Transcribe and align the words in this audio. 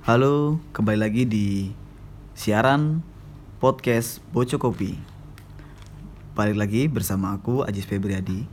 Halo, 0.00 0.56
kembali 0.72 0.96
lagi 0.96 1.28
di 1.28 1.76
siaran 2.32 3.04
podcast 3.60 4.24
Boco 4.32 4.56
Kopi. 4.56 4.96
Balik 6.32 6.56
lagi 6.56 6.88
bersama 6.88 7.36
aku 7.36 7.68
Ajis 7.68 7.84
Febriadi. 7.84 8.48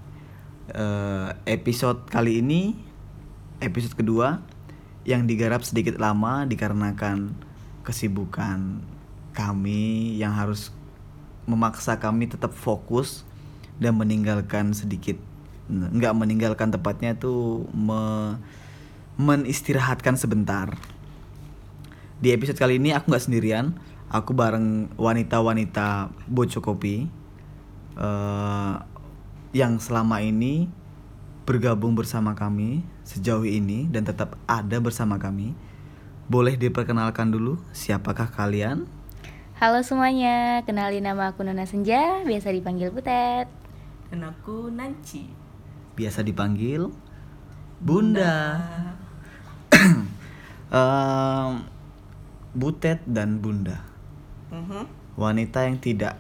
Eh, 0.76 1.30
episode 1.48 2.04
kali 2.12 2.44
ini 2.44 2.76
episode 3.64 3.96
kedua 3.96 4.44
yang 5.08 5.24
digarap 5.24 5.64
sedikit 5.64 5.96
lama 5.96 6.44
dikarenakan 6.44 7.32
kesibukan 7.88 8.84
kami 9.32 10.20
yang 10.20 10.36
harus 10.36 10.76
memaksa 11.48 11.96
kami 11.96 12.28
tetap 12.28 12.52
fokus 12.52 13.24
dan 13.80 13.96
meninggalkan 13.96 14.76
sedikit 14.76 15.16
nggak 15.72 16.12
meninggalkan 16.12 16.76
tepatnya 16.76 17.16
itu 17.16 17.64
me, 17.72 18.36
menistirahatkan 19.16 20.20
sebentar 20.20 20.76
di 22.18 22.34
episode 22.34 22.58
kali 22.58 22.82
ini 22.82 22.94
aku 22.98 23.14
nggak 23.14 23.26
sendirian 23.30 23.78
aku 24.10 24.34
bareng 24.34 24.90
wanita-wanita 24.98 26.10
boco 26.26 26.60
kopi 26.66 27.06
eh, 27.94 28.76
yang 29.54 29.78
selama 29.78 30.26
ini 30.26 30.66
bergabung 31.46 31.94
bersama 31.94 32.34
kami 32.34 32.84
sejauh 33.06 33.46
ini 33.46 33.88
dan 33.88 34.04
tetap 34.04 34.36
ada 34.50 34.82
bersama 34.82 35.22
kami 35.22 35.54
boleh 36.28 36.60
diperkenalkan 36.60 37.32
dulu 37.32 37.62
siapakah 37.72 38.28
kalian 38.34 38.90
Halo 39.58 39.82
semuanya, 39.82 40.62
kenalin 40.70 41.02
nama 41.02 41.34
aku 41.34 41.42
Nona 41.42 41.66
Senja, 41.66 42.22
biasa 42.22 42.54
dipanggil 42.54 42.94
Butet. 42.94 43.50
Dan 44.14 44.22
aku 44.22 44.70
Nanci. 44.70 45.34
biasa 45.98 46.22
dipanggil 46.22 46.94
Bunda. 47.82 48.54
Em, 50.70 51.66
Butet 52.58 53.06
dan 53.06 53.38
Bunda, 53.38 53.86
Mhm. 54.50 54.90
wanita 55.14 55.64
yang 55.64 55.78
tidak 55.78 56.18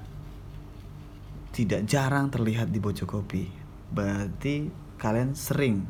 tidak 1.49 1.89
jarang 1.89 2.29
terlihat 2.29 2.69
di 2.69 2.77
Boco 2.77 3.03
Kopi. 3.03 3.49
Berarti 3.89 4.69
kalian 4.95 5.33
sering 5.33 5.81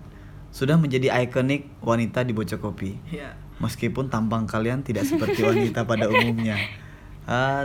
sudah 0.50 0.80
menjadi 0.80 1.12
ikonik 1.20 1.68
wanita 1.84 2.24
di 2.24 2.32
Boco 2.32 2.56
Kopi. 2.56 2.96
Ya. 3.12 3.36
Meskipun 3.60 4.08
tampang 4.08 4.48
kalian 4.48 4.80
tidak 4.82 5.04
seperti 5.04 5.44
wanita 5.44 5.84
pada 5.84 6.08
umumnya. 6.14 6.56
Eh, 7.28 7.64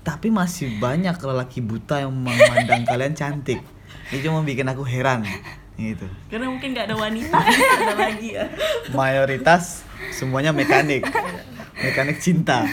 tapi 0.00 0.28
masih 0.28 0.78
banyak 0.78 1.12
lelaki 1.14 1.60
buta 1.60 2.00
yang 2.00 2.14
memandang 2.14 2.86
kalian 2.90 3.12
cantik. 3.12 3.60
Ini 4.08 4.20
cuma 4.22 4.40
bikin 4.40 4.64
aku 4.64 4.80
heran. 4.80 5.26
Gitu. 5.74 6.06
Karena 6.30 6.48
mungkin 6.48 6.70
nggak 6.70 6.86
ada 6.86 6.96
wanita, 6.96 7.34
ada 7.82 7.94
lagi 7.98 8.30
ya. 8.32 8.46
mayoritas 8.94 9.82
semuanya 10.14 10.54
mekanik 10.54 11.02
mekanik 11.84 12.18
cinta 12.18 12.64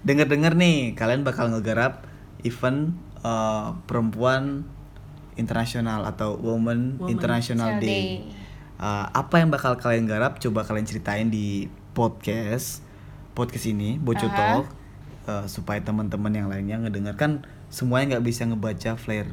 Dengar-dengar 0.00 0.56
nih 0.56 0.96
kalian 0.96 1.24
bakal 1.24 1.52
ngegarap 1.52 2.08
event 2.40 2.96
uh, 3.20 3.76
perempuan 3.84 4.64
internasional 5.36 6.08
atau 6.08 6.36
Women, 6.40 7.00
Women 7.00 7.08
International 7.12 7.76
Day. 7.76 7.88
Day. 7.88 8.08
Uh, 8.80 9.12
apa 9.12 9.44
yang 9.44 9.52
bakal 9.52 9.76
kalian 9.76 10.08
garap? 10.08 10.40
Coba 10.40 10.64
kalian 10.64 10.88
ceritain 10.88 11.28
di 11.28 11.68
podcast 11.92 12.80
podcast 13.36 13.66
ini 13.68 14.00
Boco 14.00 14.24
Aha. 14.24 14.36
Talk 14.36 14.64
uh, 15.28 15.44
supaya 15.46 15.80
teman-teman 15.80 16.32
yang 16.32 16.48
lainnya 16.48 16.80
ngedengarkan 16.80 17.44
semuanya 17.68 18.16
nggak 18.16 18.24
bisa 18.24 18.48
ngebaca 18.48 18.90
flyer. 18.96 19.28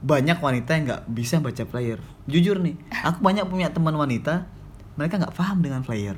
Banyak 0.00 0.38
wanita 0.40 0.76
yang 0.76 0.84
nggak 0.92 1.04
bisa 1.08 1.40
baca 1.40 1.64
flyer. 1.64 2.00
Jujur 2.28 2.60
nih, 2.60 2.76
aku 3.04 3.20
banyak 3.24 3.48
punya 3.48 3.72
teman 3.72 3.96
wanita 3.96 4.44
mereka 4.96 5.20
nggak 5.20 5.34
paham 5.36 5.60
dengan 5.60 5.84
flyer, 5.84 6.16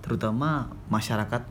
terutama 0.00 0.72
masyarakat 0.88 1.42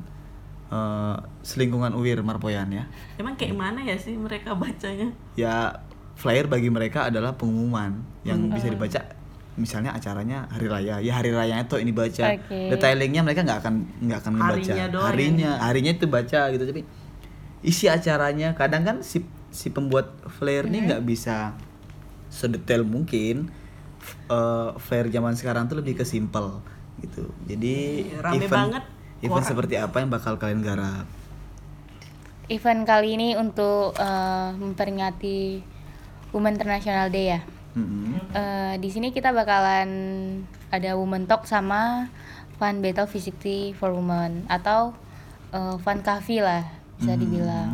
uh, 0.72 1.18
selingkungan 1.44 1.96
UIR 1.96 2.24
Marpoyan 2.24 2.70
ya. 2.72 2.86
Emang 3.20 3.36
kayak 3.40 3.56
mana 3.56 3.84
ya 3.84 3.96
sih 3.96 4.16
mereka 4.16 4.56
bacanya? 4.56 5.12
Ya 5.40 5.84
flyer 6.18 6.50
bagi 6.50 6.68
mereka 6.74 7.08
adalah 7.08 7.38
pengumuman 7.38 8.02
yang 8.26 8.50
bisa 8.52 8.68
dibaca. 8.68 9.02
Misalnya 9.58 9.94
acaranya 9.98 10.46
hari 10.54 10.70
raya. 10.70 11.02
Ya 11.02 11.18
hari 11.18 11.34
rayanya 11.34 11.66
tuh 11.66 11.82
ini 11.82 11.94
baca. 11.94 12.38
Oke. 12.38 12.70
detailingnya 12.74 13.26
mereka 13.26 13.42
nggak 13.42 13.60
akan 13.66 13.76
nggak 14.06 14.20
akan 14.22 14.34
ngebaca 14.38 14.54
Harinya 14.54 14.86
doang 14.90 15.06
harinya 15.10 15.52
harinya 15.66 15.92
itu 15.94 16.06
baca 16.06 16.42
gitu. 16.54 16.64
Tapi 16.66 16.82
isi 17.66 17.90
acaranya 17.90 18.54
kadang 18.54 18.86
kan 18.86 18.98
si 19.02 19.26
si 19.50 19.74
pembuat 19.74 20.14
flyer 20.38 20.70
ini 20.70 20.86
nggak 20.86 21.02
bisa 21.06 21.58
sedetail 22.30 22.86
mungkin. 22.86 23.50
Eh, 24.08 24.70
flyer 24.78 25.10
zaman 25.12 25.36
sekarang 25.36 25.68
tuh 25.68 25.82
lebih 25.82 26.00
ke 26.00 26.06
simple 26.08 26.77
gitu 27.00 27.24
jadi 27.46 27.76
Iya, 28.04 28.18
rame 28.22 28.36
event 28.38 28.52
banget 28.52 28.84
event 29.20 29.34
orang. 29.36 29.48
seperti 29.48 29.76
apa 29.76 29.96
yang 29.98 30.10
bakal 30.10 30.34
kalian 30.36 30.62
garap 30.62 31.06
Event 32.48 32.82
kali 32.84 33.10
ini 33.14 33.36
untuk 33.36 33.92
eh, 33.94 34.50
memperingati 34.54 35.60
Women 36.30 36.56
International 36.56 37.08
Day 37.10 37.28
ya. 37.30 37.42
Mm-mm. 37.74 38.16
Eh, 38.32 38.74
di 38.78 38.88
sini 38.88 39.12
kita 39.12 39.30
bakalan 39.32 39.90
ada 40.70 40.96
Women 40.96 41.28
Talk 41.28 41.44
sama 41.44 42.08
Fun 42.56 42.80
Battle 42.80 43.04
Physically 43.06 43.72
for 43.74 43.92
Women 43.92 44.48
atau 44.48 44.96
eh, 45.52 45.76
Fun 45.78 46.00
Cafe 46.00 46.40
lah 46.40 46.64
bisa 46.96 47.12
Hmm. 47.12 47.20
dibilang. 47.20 47.72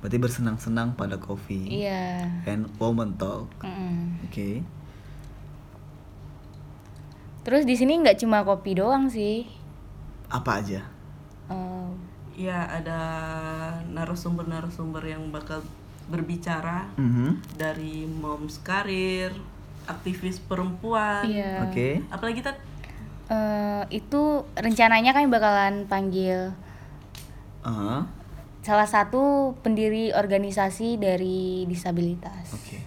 berarti 0.00 0.16
bersenang-senang 0.18 0.92
pada 0.94 1.16
kopi 1.16 1.80
Iya. 1.80 2.28
and 2.44 2.68
woman 2.74 3.12
talk 3.14 3.48
Mm-mm. 3.60 4.20
Oke. 4.22 4.60
Terus 7.44 7.62
di 7.62 7.76
sini 7.76 8.00
nggak 8.00 8.18
cuma 8.18 8.40
kopi 8.40 8.74
doang 8.74 9.06
sih. 9.06 9.44
Apa 10.26 10.58
aja? 10.58 10.80
Eh, 11.46 11.88
Ya 12.34 12.66
ada 12.66 12.98
narasumber-narasumber 13.86 15.06
yang 15.06 15.30
bakal 15.30 15.62
berbicara 16.04 16.90
Mhm. 16.94 17.54
dari 17.54 18.10
moms 18.10 18.58
karir, 18.58 19.30
aktivis 19.84 20.40
perempuan. 20.40 21.22
iya. 21.24 21.62
Oke. 21.62 22.02
Apalagi 22.08 22.40
kita 22.40 22.52
Eh, 23.24 23.82
itu 23.90 24.20
rencananya 24.52 25.12
kami 25.12 25.32
bakalan 25.32 25.86
panggil 25.86 26.52
Aha. 27.62 28.04
salah 28.60 28.84
satu 28.84 29.54
pendiri 29.62 30.12
organisasi 30.12 31.00
dari 31.00 31.64
disabilitas. 31.64 32.52
Oke. 32.52 32.84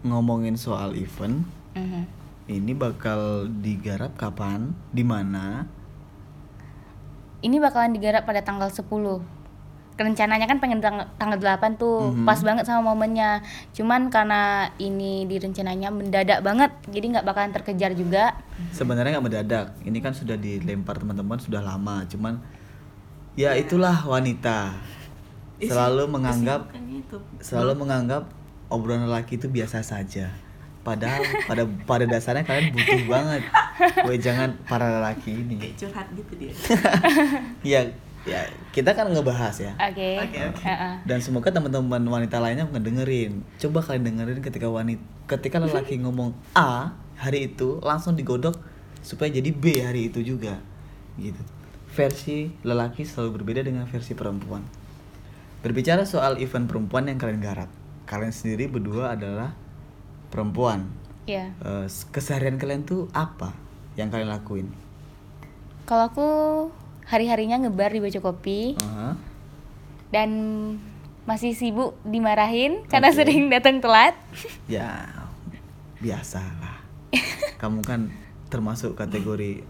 Ngomongin 0.00 0.56
soal 0.56 0.96
event, 0.96 1.44
Mhm. 1.74 2.08
Ini 2.50 2.74
bakal 2.74 3.46
digarap 3.62 4.18
kapan? 4.18 4.74
Di 4.90 5.06
mana? 5.06 5.70
Ini 7.40 7.56
bakalan 7.62 7.94
digarap 7.94 8.26
pada 8.26 8.42
tanggal 8.42 8.68
10. 8.68 9.22
Rencananya 9.96 10.48
kan 10.48 10.58
pengen 10.58 10.80
tang- 10.80 11.08
tanggal 11.20 11.38
8 11.38 11.76
tuh, 11.76 12.10
Mhm. 12.10 12.24
pas 12.24 12.40
banget 12.40 12.64
sama 12.66 12.92
momennya. 12.92 13.44
Cuman 13.76 14.08
karena 14.10 14.72
ini 14.80 15.28
direncananya 15.28 15.92
mendadak 15.92 16.40
banget, 16.40 16.72
jadi 16.88 17.16
nggak 17.16 17.26
bakalan 17.28 17.52
terkejar 17.52 17.92
juga. 17.94 18.34
Sebenarnya 18.74 19.16
nggak 19.20 19.26
mendadak. 19.28 19.66
Ini 19.84 19.98
kan 20.02 20.12
sudah 20.12 20.36
dilempar 20.40 20.98
teman-teman 20.98 21.38
sudah 21.38 21.62
lama. 21.62 22.02
Cuman 22.08 22.40
ya 23.38 23.54
itulah 23.54 24.04
wanita. 24.04 24.74
Selalu 25.60 26.08
menganggap 26.08 26.72
selalu 27.44 27.72
menganggap 27.76 28.32
obrolan 28.72 29.04
lelaki 29.04 29.36
itu 29.36 29.52
biasa 29.52 29.84
saja. 29.84 30.32
Padahal 30.90 31.22
pada 31.46 31.62
pada 31.86 32.04
dasarnya 32.10 32.42
kalian 32.42 32.74
butuh 32.74 33.02
banget. 33.06 33.42
Woi 34.02 34.18
jangan 34.18 34.58
para 34.66 34.90
lelaki 34.90 35.38
ini. 35.46 35.62
kayak 35.62 35.76
curhat 35.78 36.06
gitu 36.18 36.32
dia. 36.34 36.52
Ya, 37.62 37.80
ya 38.26 38.40
kita 38.74 38.90
kan 38.92 39.06
ngebahas 39.06 39.54
ya. 39.54 39.72
Oke. 39.78 40.18
Oke, 40.18 40.38
oke. 40.50 40.62
Heeh. 40.66 40.94
Dan 41.06 41.22
semoga 41.22 41.54
teman-teman 41.54 42.02
wanita 42.02 42.42
lainnya 42.42 42.66
ngedengerin. 42.66 43.46
Coba 43.62 43.86
kalian 43.86 44.02
dengerin 44.10 44.42
ketika 44.42 44.66
wanita 44.66 45.02
ketika 45.30 45.62
lelaki 45.62 46.02
ngomong 46.02 46.34
A 46.58 46.90
hari 47.14 47.54
itu 47.54 47.78
langsung 47.86 48.18
digodok 48.18 48.58
supaya 48.98 49.30
jadi 49.30 49.54
B 49.54 49.78
hari 49.78 50.10
itu 50.10 50.26
juga. 50.26 50.58
Gitu. 51.14 51.38
Versi 51.94 52.50
lelaki 52.66 53.06
selalu 53.06 53.38
berbeda 53.38 53.62
dengan 53.62 53.86
versi 53.86 54.18
perempuan. 54.18 54.66
Berbicara 55.60 56.02
soal 56.02 56.40
event 56.42 56.66
perempuan 56.66 57.06
yang 57.06 57.20
kalian 57.20 57.38
garap. 57.38 57.70
Kalian 58.08 58.34
sendiri 58.34 58.66
berdua 58.66 59.14
adalah 59.14 59.54
perempuan. 60.30 60.88
Iya. 61.26 61.52
Eh, 61.60 61.86
keseharian 62.14 62.56
kalian 62.56 62.86
tuh 62.86 63.10
apa 63.12 63.52
yang 63.98 64.08
kalian 64.08 64.30
lakuin? 64.30 64.70
Kalau 65.84 66.06
aku 66.06 66.28
hari-harinya 67.10 67.66
ngebar 67.66 67.90
di 67.90 67.98
Boco 67.98 68.20
Kopi 68.22 68.78
Aha. 68.78 69.18
dan 70.14 70.30
masih 71.26 71.52
sibuk 71.52 71.98
dimarahin 72.06 72.86
karena 72.86 73.10
Oke. 73.10 73.18
sering 73.22 73.50
datang 73.50 73.82
telat. 73.82 74.14
Ya 74.70 75.10
biasalah. 76.00 76.80
Kamu 77.62 77.82
kan 77.84 78.08
termasuk 78.50 78.98
kategori 78.98 79.62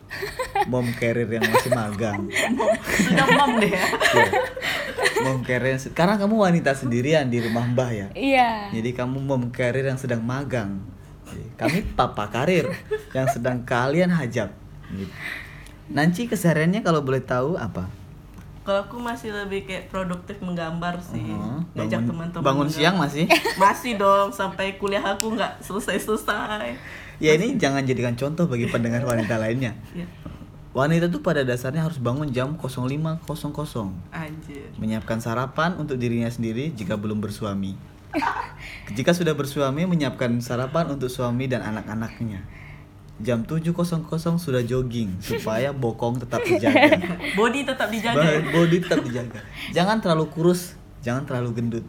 mom 0.67 0.89
carrier 0.97 1.29
yang 1.29 1.45
masih 1.45 1.71
magang. 1.71 2.27
Sudah 2.97 3.29
mom 3.37 3.61
deh 3.61 3.71
ya. 3.71 3.85
Ya. 4.17 4.31
Mom 5.21 5.45
carrier 5.45 5.77
karena 5.93 6.17
kamu 6.17 6.35
wanita 6.35 6.73
sendirian 6.73 7.29
di 7.29 7.45
rumah 7.45 7.69
Mbah 7.69 7.91
ya. 7.93 8.09
Iya. 8.17 8.73
Jadi 8.73 8.91
kamu 8.97 9.21
mom 9.21 9.53
carrier 9.53 9.93
yang 9.93 10.01
sedang 10.01 10.25
magang. 10.25 10.81
Kami 11.61 11.85
papa 11.93 12.27
karir 12.33 12.73
yang 13.13 13.29
sedang 13.29 13.63
kalian 13.63 14.11
hajab. 14.11 14.51
Gitu. 14.91 15.13
Nanci 15.93 16.27
kesehariannya 16.27 16.81
kalau 16.81 17.05
boleh 17.05 17.21
tahu 17.23 17.61
apa? 17.61 17.87
Kalau 18.65 18.87
aku 18.87 18.97
masih 19.01 19.33
lebih 19.35 19.69
kayak 19.69 19.93
produktif 19.93 20.41
menggambar 20.41 21.01
sih. 21.05 21.21
Ngajak 21.77 22.01
bangun- 22.01 22.09
teman-teman. 22.09 22.45
bangun 22.45 22.67
menggambar. 22.67 22.81
siang 22.81 22.97
masih? 22.97 23.25
Masih 23.61 23.93
dong 24.01 24.33
sampai 24.33 24.81
kuliah 24.81 25.05
aku 25.05 25.37
nggak 25.37 25.61
selesai-selesai. 25.65 26.75
Ya 27.21 27.37
ini 27.37 27.61
jangan 27.61 27.85
jadikan 27.85 28.17
contoh 28.17 28.49
bagi 28.49 28.65
pendengar 28.73 29.05
wanita 29.05 29.37
lainnya. 29.37 29.77
Ya, 29.93 30.09
Wanita 30.71 31.11
tuh 31.11 31.19
pada 31.19 31.43
dasarnya 31.43 31.83
harus 31.83 31.99
bangun 31.99 32.31
jam 32.31 32.55
05.00 32.55 33.27
anjir. 34.15 34.71
menyiapkan 34.79 35.19
sarapan 35.19 35.75
untuk 35.77 35.99
dirinya 35.99 36.31
sendiri 36.31 36.71
jika 36.71 36.95
belum 36.95 37.19
bersuami. 37.19 37.75
Jika 38.95 39.11
sudah 39.11 39.35
bersuami 39.35 39.83
menyiapkan 39.87 40.39
sarapan 40.39 40.95
untuk 40.95 41.11
suami 41.11 41.51
dan 41.51 41.67
anak-anaknya. 41.67 42.47
Jam 43.21 43.45
7.00 43.45 43.77
sudah 44.41 44.63
jogging 44.65 45.19
supaya 45.21 45.75
bokong 45.75 46.25
tetap 46.25 46.41
terjaga. 46.41 47.19
Body 47.39 47.67
tetap 47.69 47.93
dijaga. 47.93 48.41
Body 48.49 48.77
tetap 48.81 49.05
dijaga. 49.05 49.41
Jangan 49.77 50.01
terlalu 50.01 50.31
kurus, 50.33 50.79
jangan 51.05 51.29
terlalu 51.29 51.51
gendut. 51.53 51.85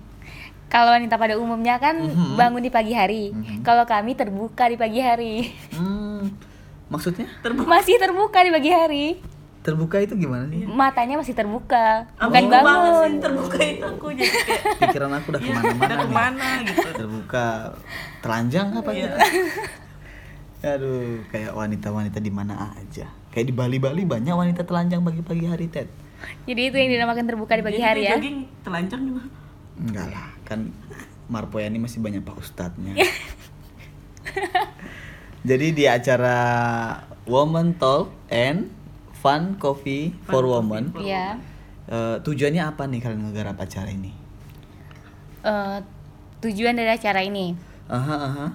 Kalau 0.72 0.88
wanita 0.90 1.16
pada 1.16 1.36
umumnya 1.36 1.76
kan 1.78 2.00
Mhm. 2.00 2.34
bangun 2.34 2.64
di 2.64 2.72
pagi 2.72 2.92
hari. 2.92 3.30
Mhm. 3.30 3.60
Kalau 3.60 3.84
kami 3.84 4.16
terbuka 4.16 4.66
di 4.66 4.76
pagi 4.76 5.00
hari. 5.00 5.52
Hmm, 5.70 6.32
maksudnya 6.88 7.28
Masih 7.68 7.96
terbuka 7.98 8.40
di 8.40 8.50
pagi 8.50 8.72
hari. 8.72 9.08
terbuka 9.62 10.00
itu 10.00 10.18
gimana 10.18 10.50
sih? 10.50 10.66
Matanya 10.66 11.22
masih 11.22 11.38
terbuka, 11.38 12.10
Aku 12.18 12.34
bukan 12.34 12.50
bangun. 12.50 13.12
sih 13.12 13.22
terbuka 13.22 13.58
itu 13.62 13.86
aku 13.86 14.08
jadi 14.10 14.34
kayak 14.42 14.62
Pikiran 14.82 15.12
aku 15.14 15.28
udah 15.30 15.38
ke 15.40 15.50
mana-mana. 15.52 15.78
udah 15.78 15.86
nih. 15.92 16.02
ke 16.02 16.10
mana 16.12 16.48
gitu. 16.64 16.88
Terbuka, 16.98 17.46
telanjang 18.20 18.68
apa 18.74 18.90
Iya. 18.90 18.98
gitu? 18.98 19.18
Aduh, 20.72 21.22
kayak 21.28 21.52
wanita-wanita 21.52 22.18
di 22.18 22.32
mana 22.32 22.74
aja. 22.74 23.06
Kayak 23.30 23.46
di 23.46 23.54
Bali-Bali 23.54 24.02
banyak 24.04 24.30
wanita 24.32 24.62
telanjang 24.62 25.02
pagi-pagi 25.02 25.46
hari, 25.46 25.66
Ted. 25.68 25.90
Jadi 26.44 26.62
itu 26.64 26.76
yang 26.76 26.90
dinamakan 26.92 27.26
terbuka 27.28 27.54
di 27.54 27.62
pagi 27.62 27.76
Jadi 27.76 27.86
hari 27.88 28.02
ya. 28.04 28.14
Jogging 28.16 28.38
telanjang 28.62 29.02
juga. 29.04 29.24
Enggak 29.76 30.08
lah, 30.10 30.28
kan 30.44 30.72
Marpoyani 31.28 31.78
masih 31.78 32.00
banyak 32.00 32.20
pak 32.20 32.36
ustadznya. 32.36 32.96
Jadi 35.42 35.68
di 35.74 35.86
acara 35.86 36.38
Woman 37.26 37.74
Talk 37.74 38.14
and 38.28 38.70
Fun 39.18 39.58
Coffee 39.58 40.14
for 40.24 40.46
Women, 40.46 40.94
Iya. 40.96 41.38
eh, 41.88 42.16
tujuannya 42.22 42.62
apa 42.64 42.86
nih 42.86 43.00
kalian 43.00 43.22
ngegarap 43.28 43.58
acara 43.58 43.90
ini? 43.90 44.14
Eh, 45.42 45.78
tujuan 46.40 46.74
dari 46.74 46.90
acara 46.90 47.22
ini 47.22 47.54
Aha, 47.88 48.18
aha. 48.18 48.48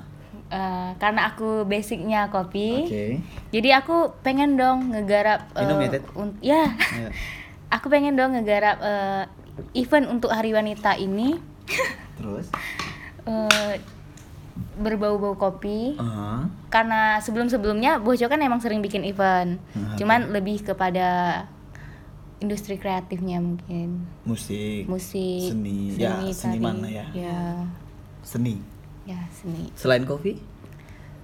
eh, 0.48 0.90
karena 0.96 1.26
aku 1.28 1.62
basicnya 1.64 2.30
kopi, 2.30 2.86
Oke. 2.86 3.06
jadi 3.50 3.78
aku 3.78 4.14
pengen 4.22 4.54
dong 4.54 4.90
ngegarap. 4.90 5.50
Minum 5.54 5.78
ya, 5.80 5.88
Ted? 5.90 6.02
un- 6.14 6.38
ya, 6.40 6.62
Ayo. 6.70 7.10
aku 7.74 7.86
pengen 7.86 8.14
dong 8.14 8.30
ngegarap 8.32 8.78
eh, 8.78 9.22
event 9.72 10.06
untuk 10.08 10.28
Hari 10.28 10.50
Wanita 10.50 10.96
ini 10.96 11.36
Terus? 12.16 12.48
eh, 13.24 13.74
berbau-bau 14.74 15.34
kopi. 15.34 15.96
Aha. 15.96 16.48
Karena 16.68 17.18
sebelum-sebelumnya 17.18 17.98
Bojo 17.98 18.24
kan 18.24 18.40
emang 18.40 18.58
sering 18.58 18.80
bikin 18.80 19.04
event, 19.04 19.60
Nah, 19.72 19.96
cuman 19.96 20.30
lebih 20.30 20.64
kepada 20.64 21.44
industri 22.36 22.76
kreatifnya 22.76 23.36
mungkin 23.38 24.04
Musik. 24.22 24.84
musik, 24.86 25.52
Seni. 25.52 25.96
Ya, 25.96 26.20
seniman 26.30 26.78
tari. 26.78 26.84
lah 26.84 26.92
ya. 26.94 27.06
ya, 27.12 27.40
Seni. 28.20 28.60
ya 29.04 29.20
seni. 29.34 29.72
Selain 29.72 30.04
kopi? 30.04 30.40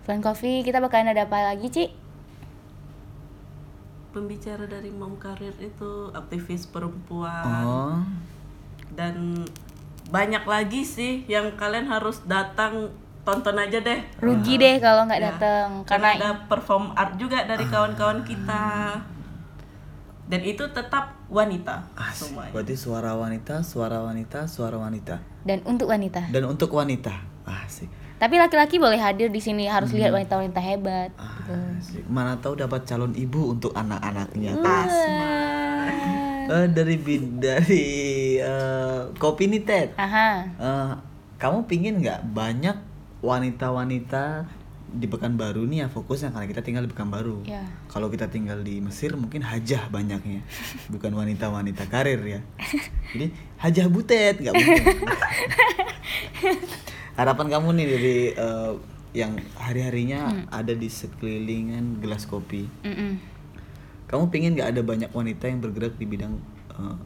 Selain 0.02 0.20
coffee 0.20 0.60
kita 0.60 0.80
bakalan 0.80 1.12
ada 1.12 1.24
apa 1.24 1.52
lagi 1.52 1.68
Ci? 1.68 1.84
Pembicara 4.12 4.64
dari 4.64 4.88
Mom 4.88 5.16
Karir 5.16 5.56
itu 5.56 5.90
aktivis 6.12 6.68
perempuan 6.68 7.64
Oh. 7.64 7.96
dan 8.92 9.40
banyak 10.06 10.44
lagi 10.44 10.84
sih 10.84 11.24
yang 11.24 11.56
kalian 11.56 11.88
harus 11.88 12.20
datang 12.22 12.92
tonton 13.22 13.56
aja 13.56 13.80
deh. 13.80 14.04
Rugi 14.18 14.56
deh 14.56 14.76
kalau 14.76 15.06
nggak 15.06 15.16
Ya, 15.16 15.26
datang 15.32 15.68
karena 15.82 16.12
karena 16.12 16.28
ada 16.28 16.44
perform 16.44 16.92
art 16.92 17.16
juga 17.16 17.40
dari 17.42 17.64
kawan-kawan 17.64 18.20
kita. 18.20 18.98
Dan 20.22 20.40
itu 20.42 20.64
tetap 20.66 21.16
wanita 21.28 21.88
Asik. 21.94 22.32
semuanya. 22.32 22.52
Berarti 22.52 22.74
suara 22.74 23.12
wanita, 23.14 23.60
suara 23.62 24.00
wanita, 24.00 24.44
suara 24.46 24.76
wanita. 24.76 25.20
dan 25.42 25.58
untuk 25.64 25.88
wanita. 25.88 26.28
Dan 26.28 26.44
untuk 26.46 26.68
wanita. 26.70 27.12
Asik. 27.44 27.88
Tapi 28.22 28.38
laki-laki 28.38 28.78
boleh 28.78 28.96
hadir 28.96 29.28
di 29.28 29.42
sini 29.42 29.66
harus 29.66 29.90
Hmm. 29.90 29.98
lihat 29.98 30.14
wanita-wanita 30.14 30.60
hebat. 30.62 31.10
gitu. 31.10 31.52
Asik. 31.52 32.02
Mana 32.06 32.38
tahu 32.38 32.54
dapat 32.54 32.86
calon 32.86 33.12
ibu 33.18 33.50
untuk 33.50 33.74
anak-anaknya. 33.74 34.54
Wah. 34.54 34.86
Eh, 36.42 36.66
dari 36.70 36.94
dari 37.34 37.86
eh, 38.38 39.00
kopi 39.16 39.50
nih 39.50 39.62
Ted. 39.62 39.88
Aha. 39.98 40.30
Eh, 40.54 40.90
kamu 41.34 41.66
pingin 41.66 41.98
nggak 41.98 42.30
banyak 42.30 42.76
wanita-wanita 43.18 44.46
di 44.92 45.08
Pekanbaru 45.08 45.64
nih 45.64 45.82
ya 45.82 45.86
fokusnya 45.88 46.30
karena 46.30 46.46
kita 46.46 46.62
tinggal 46.62 46.84
di 46.84 46.90
Pekanbaru. 46.92 47.42
Ya. 47.42 47.64
Kalau 47.88 48.06
kita 48.06 48.28
tinggal 48.28 48.60
di 48.60 48.78
Mesir 48.78 49.16
mungkin 49.16 49.42
hajah 49.42 49.88
banyaknya, 49.88 50.44
bukan 50.86 51.10
wanita-wanita 51.10 51.88
karir 51.88 52.20
ya. 52.22 52.40
Jadi 53.10 53.26
hajah 53.58 53.86
butet 53.90 54.38
nggak 54.38 54.54
mungkin. 54.54 54.84
Harapan 57.16 57.46
kamu 57.52 57.68
nih 57.76 57.86
dari 57.86 58.16
eh, 58.32 58.72
yang 59.12 59.36
hari-harinya 59.60 60.48
ada 60.48 60.72
di 60.72 60.88
sekelilingan 60.88 62.00
gelas 62.00 62.24
kopi. 62.24 62.64
Mm-mm. 62.84 63.20
Kamu 64.08 64.28
pengen 64.32 64.56
nggak 64.56 64.76
ada 64.76 64.82
banyak 64.84 65.10
wanita 65.12 65.48
yang 65.48 65.60
bergerak 65.60 65.96
di 66.00 66.04
bidang 66.08 66.40
eh, 66.72 66.96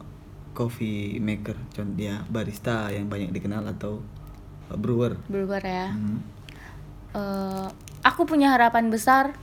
coffee 0.55 1.21
maker, 1.21 1.53
contoh 1.75 1.93
dia 1.93 2.25
barista 2.31 2.89
yang 2.89 3.11
banyak 3.11 3.29
dikenal 3.35 3.67
atau 3.67 3.99
eh, 4.71 4.77
brewer. 4.79 5.19
Berubah 5.27 5.59
ya. 5.59 5.91
Hmm. 5.91 6.19
Eh, 7.11 7.67
aku 8.03 8.23
punya 8.23 8.55
harapan 8.55 8.87
besar 8.87 9.35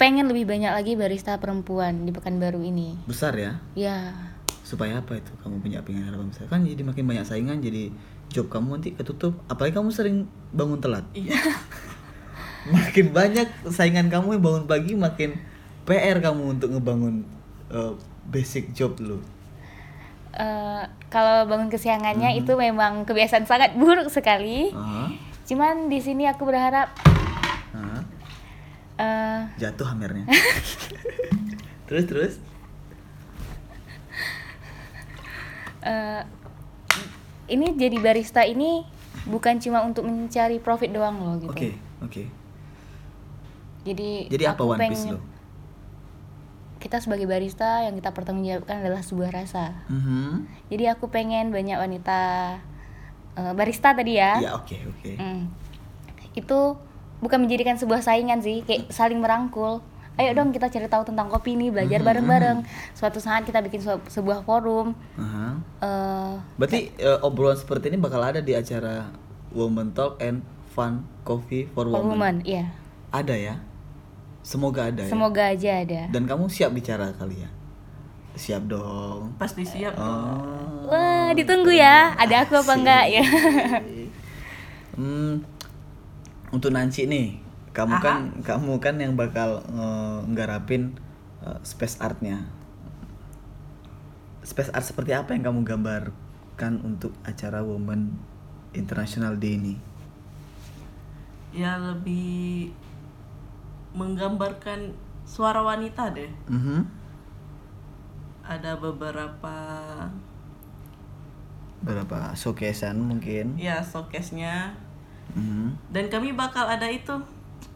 pengen 0.00 0.32
lebih 0.32 0.48
banyak 0.48 0.72
lagi 0.72 0.96
barista 0.96 1.36
perempuan 1.36 2.08
di 2.08 2.12
Pekanbaru 2.12 2.64
ini. 2.64 2.96
Besar 3.04 3.36
ya. 3.36 3.60
Ya. 3.76 4.16
Supaya 4.64 5.00
apa 5.00 5.20
itu 5.20 5.28
kamu 5.44 5.60
punya 5.60 5.84
pengen 5.84 6.08
harapan 6.08 6.32
besar? 6.32 6.48
Kan 6.48 6.64
jadi 6.64 6.80
makin 6.84 7.04
banyak 7.04 7.24
saingan 7.28 7.60
jadi 7.60 7.92
job 8.30 8.46
kamu 8.46 8.78
nanti 8.78 8.94
ketutup. 8.94 9.34
Apalagi 9.46 9.74
kamu 9.74 9.90
sering 9.90 10.16
bangun 10.54 10.78
telat. 10.78 11.04
Iya. 11.12 11.34
makin 12.74 13.10
banyak 13.10 13.48
saingan 13.66 14.12
kamu 14.12 14.36
yang 14.36 14.44
bangun 14.44 14.64
pagi 14.68 14.92
makin 14.92 15.32
PR 15.84 16.20
kamu 16.20 16.56
untuk 16.58 16.70
ngebangun 16.70 17.26
eh, 17.68 17.92
basic 18.30 18.70
job 18.72 18.94
lu. 19.02 19.18
Eh, 20.30 20.82
kalau 21.10 21.50
bangun 21.50 21.66
kesiangannya 21.66 22.38
itu 22.38 22.54
memang 22.54 23.02
kebiasaan 23.02 23.50
sangat 23.50 23.74
buruk 23.74 24.06
sekali. 24.06 24.70
Aha. 24.70 25.10
Cuman 25.42 25.90
di 25.90 25.98
sini 25.98 26.30
aku 26.30 26.46
berharap 26.46 26.94
Aha. 27.74 27.98
eh, 29.02 29.40
Jatuh 29.58 29.90
hamernya. 29.90 30.30
terus 31.90 32.04
terus. 32.06 32.34
eh, 35.80 36.22
ini 37.50 37.74
jadi 37.74 37.98
barista 37.98 38.46
ini 38.46 38.86
bukan 39.26 39.58
cuma 39.58 39.82
untuk 39.82 40.06
mencari 40.06 40.62
profit 40.62 40.94
doang 40.94 41.18
loh 41.20 41.36
gitu. 41.42 41.50
Oke 41.52 41.68
oke. 42.00 42.22
Jadi 43.84 44.30
Jadi 44.30 44.44
apa 44.46 44.62
One 44.62 44.80
Piece 44.80 45.08
lo? 45.10 45.20
Kita 46.80 46.96
sebagai 46.96 47.28
barista 47.28 47.84
yang 47.84 47.92
kita 47.98 48.14
pertanggungjawabkan 48.16 48.80
adalah 48.80 49.04
sebuah 49.04 49.30
rasa. 49.36 49.84
Mhm. 49.92 50.48
Jadi 50.72 50.84
aku 50.88 51.12
pengen 51.12 51.52
banyak 51.52 51.76
wanita 51.76 52.20
eh, 53.36 53.52
barista 53.52 53.92
tadi 53.92 54.16
ya. 54.16 54.40
Ya 54.40 54.50
oke 54.56 54.76
oke. 54.88 55.10
Mm. 55.20 55.52
Itu 56.32 56.80
bukan 57.20 57.44
menjadikan 57.44 57.76
sebuah 57.76 58.00
saingan 58.00 58.40
sih, 58.40 58.64
kayak 58.64 58.88
saling 58.88 59.20
merangkul. 59.20 59.84
Ayo 60.16 60.32
dong 60.32 60.50
kita 60.50 60.66
cari 60.66 60.84
tahu 60.84 61.04
tentang 61.04 61.26
kopi 61.26 61.54
nih, 61.54 61.70
belajar 61.70 61.98
Mhm. 61.98 62.06
bareng-bareng. 62.06 62.58
Suatu 62.92 63.18
saat 63.18 63.42
kita 63.42 63.60
bikin 63.60 63.78
sebuah 64.04 64.42
forum. 64.42 64.92
Aha. 65.14 65.56
eh, 65.80 66.34
Berarti 66.56 66.92
eh, 66.92 67.18
obrolan 67.20 67.54
seperti 67.54 67.88
ini 67.88 67.96
bakal 67.96 68.20
ada 68.20 68.38
di 68.38 68.52
acara 68.52 69.08
Woman 69.50 69.90
Talk 69.90 70.18
and 70.18 70.42
Fun 70.68 71.02
Coffee 71.20 71.64
for, 71.66 71.84
for 71.84 72.00
Women. 72.00 72.10
women, 72.10 72.34
iya. 72.44 72.68
Ada 73.08 73.34
ya? 73.34 73.54
Semoga 74.40 74.86
ada 74.86 75.02
ya. 75.02 75.10
Semoga 75.10 75.42
aja 75.46 75.70
ada. 75.78 76.00
Dan 76.08 76.24
kamu 76.24 76.46
siap 76.46 76.70
bicara 76.70 77.12
kali 77.12 77.40
ya? 77.40 77.50
Siap 78.32 78.62
dong. 78.66 79.34
Pasti 79.36 79.64
siap. 79.64 79.96
Oh. 79.96 80.86
Wah, 80.86 81.32
ditunggu 81.32 81.70
ya. 81.70 82.14
Ada 82.14 82.44
aku 82.44 82.54
apa 82.54 82.68
Asik. 82.68 82.78
enggak 82.78 83.04
ya? 83.10 83.24
Hmm, 84.92 85.42
untuk 86.50 86.70
Nancy 86.70 87.04
nih, 87.04 87.40
kamu 87.70 87.94
Aha. 87.96 88.02
kan 88.02 88.18
kamu 88.42 88.72
kan 88.82 88.96
yang 88.98 89.14
bakal 89.14 89.62
eh, 89.62 90.18
nggarapin 90.26 90.94
eh, 91.40 91.58
space 91.62 91.98
artnya. 91.98 92.42
Space 94.40 94.72
art 94.72 94.82
seperti 94.82 95.12
apa 95.12 95.36
yang 95.36 95.44
kamu 95.44 95.60
gambarkan 95.62 96.80
untuk 96.82 97.12
acara 97.22 97.60
Women 97.60 98.16
International 98.72 99.36
Day 99.36 99.54
ini? 99.54 99.74
Ya 101.52 101.76
lebih 101.76 102.70
menggambarkan 103.92 104.94
suara 105.26 105.60
wanita 105.62 106.14
deh. 106.14 106.30
Mhm. 106.46 106.86
Ada 108.42 108.74
beberapa 108.78 109.54
Berapa 111.80 112.36
showcasean 112.36 112.98
mungkin. 112.98 113.56
ya 113.56 113.80
showcase-nya 113.80 114.74
Mhm. 115.32 115.78
dan 115.94 116.04
kami 116.10 116.34
bakal 116.34 116.66
ada 116.66 116.84
itu 116.84 117.14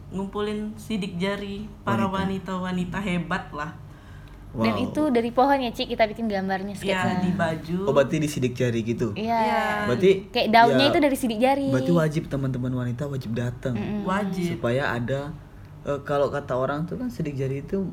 ngumpulin 0.09 0.73
sidik 0.75 1.17
jari 1.17 1.65
para 1.81 2.05
wanita-wanita 2.05 2.99
hebat 2.99 3.49
lah. 3.51 3.73
Dan 4.55 4.71
Wow. 4.71 4.85
itu 4.87 5.01
dari 5.11 5.35
pohon 5.35 5.59
ya, 5.59 5.67
Cik, 5.67 5.91
kita 5.91 6.07
bikin 6.07 6.31
gambarnya 6.31 6.71
Ya 6.71 6.79
sketsa. 6.79 7.19
di 7.19 7.31
baju. 7.35 7.79
Oh 7.83 7.91
berarti 7.91 8.23
di 8.23 8.29
sidik 8.29 8.55
jari 8.55 8.79
gitu. 8.81 9.11
Iya. 9.11 9.35
Iya. 9.35 9.63
Berarti 9.83 10.31
Kayak 10.31 10.49
daunnya 10.49 10.85
ya, 10.85 10.91
itu 10.91 10.99
dari 11.01 11.17
sidik 11.19 11.39
jari. 11.39 11.67
Berarti 11.67 11.91
wajib 11.91 12.23
teman-teman 12.31 12.71
wanita 12.71 13.03
wajib 13.05 13.35
datang. 13.35 13.75
wajib. 14.07 14.55
Supaya 14.55 14.95
ada 14.95 15.35
eh, 15.83 15.99
kalau 16.01 16.31
kata 16.31 16.55
orang 16.55 16.87
tuh 16.87 16.95
kan 16.95 17.11
sidik 17.11 17.35
jari 17.35 17.61
itu 17.61 17.83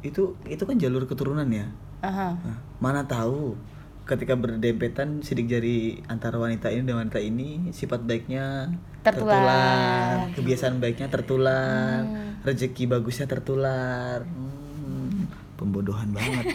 itu 0.00 0.38
itu 0.46 0.62
kan 0.62 0.78
jalur 0.78 1.04
keturunan 1.04 1.50
ya. 1.50 1.66
Aha. 2.00 2.38
Nah, 2.38 2.58
mana 2.78 3.02
tahu 3.02 3.58
ketika 4.06 4.32
berdempetan 4.32 5.20
sidik 5.20 5.50
jari 5.50 6.06
antara 6.06 6.38
wanita 6.38 6.70
ini 6.70 6.82
dan 6.82 6.96
wanita 6.98 7.18
ini 7.18 7.68
sifat 7.68 8.06
baiknya 8.06 8.70
Tertular. 9.00 10.28
kebiasaan 10.36 10.76
baiknya 10.76 11.08
tertular, 11.08 12.04
rezeki 12.44 12.84
bagusnya 12.84 13.24
tertular. 13.24 14.20
Hmm, 14.28 15.24
pembodohan 15.56 16.12
banget. 16.12 16.52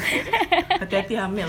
Hati-hati 0.80 1.14
hamil. 1.16 1.44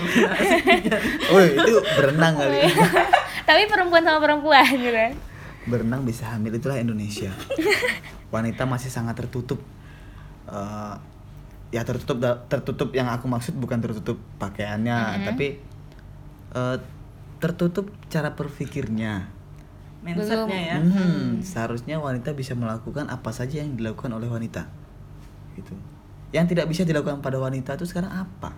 oh, 1.32 1.40
itu 1.40 1.72
berenang 1.96 2.36
kali. 2.36 2.68
Tapi 3.48 3.62
perempuan 3.64 4.04
sama 4.04 4.20
perempuan 4.20 4.64
gitu 4.76 4.92
kan. 4.92 5.12
berenang 5.66 6.06
bisa 6.06 6.30
hamil 6.30 6.54
itulah 6.54 6.78
Indonesia. 6.78 7.34
Wanita 8.30 8.68
masih 8.70 8.86
sangat 8.86 9.18
tertutup. 9.18 9.58
Eh, 10.46 10.94
ya 11.74 11.82
tertutup 11.82 12.22
tertutup 12.46 12.94
yang 12.94 13.10
aku 13.10 13.26
maksud 13.26 13.58
bukan 13.58 13.82
tertutup 13.82 14.14
pakaiannya, 14.38 15.26
tapi 15.26 15.58
eh, 16.54 16.76
tertutup 17.42 17.90
cara 18.06 18.30
berpikirnya. 18.36 19.35
Mindsetnya 20.06 20.60
ya. 20.62 20.76
Hmm, 20.78 21.42
seharusnya 21.42 21.98
wanita 21.98 22.30
bisa 22.30 22.54
melakukan 22.54 23.10
apa 23.10 23.34
saja 23.34 23.58
yang 23.58 23.74
dilakukan 23.74 24.14
oleh 24.14 24.30
wanita. 24.30 24.70
Gitu. 25.58 25.74
Yang 26.30 26.54
tidak 26.54 26.66
bisa 26.70 26.82
dilakukan 26.86 27.18
pada 27.18 27.36
wanita 27.36 27.74
itu 27.74 27.84
sekarang 27.90 28.14
apa? 28.14 28.54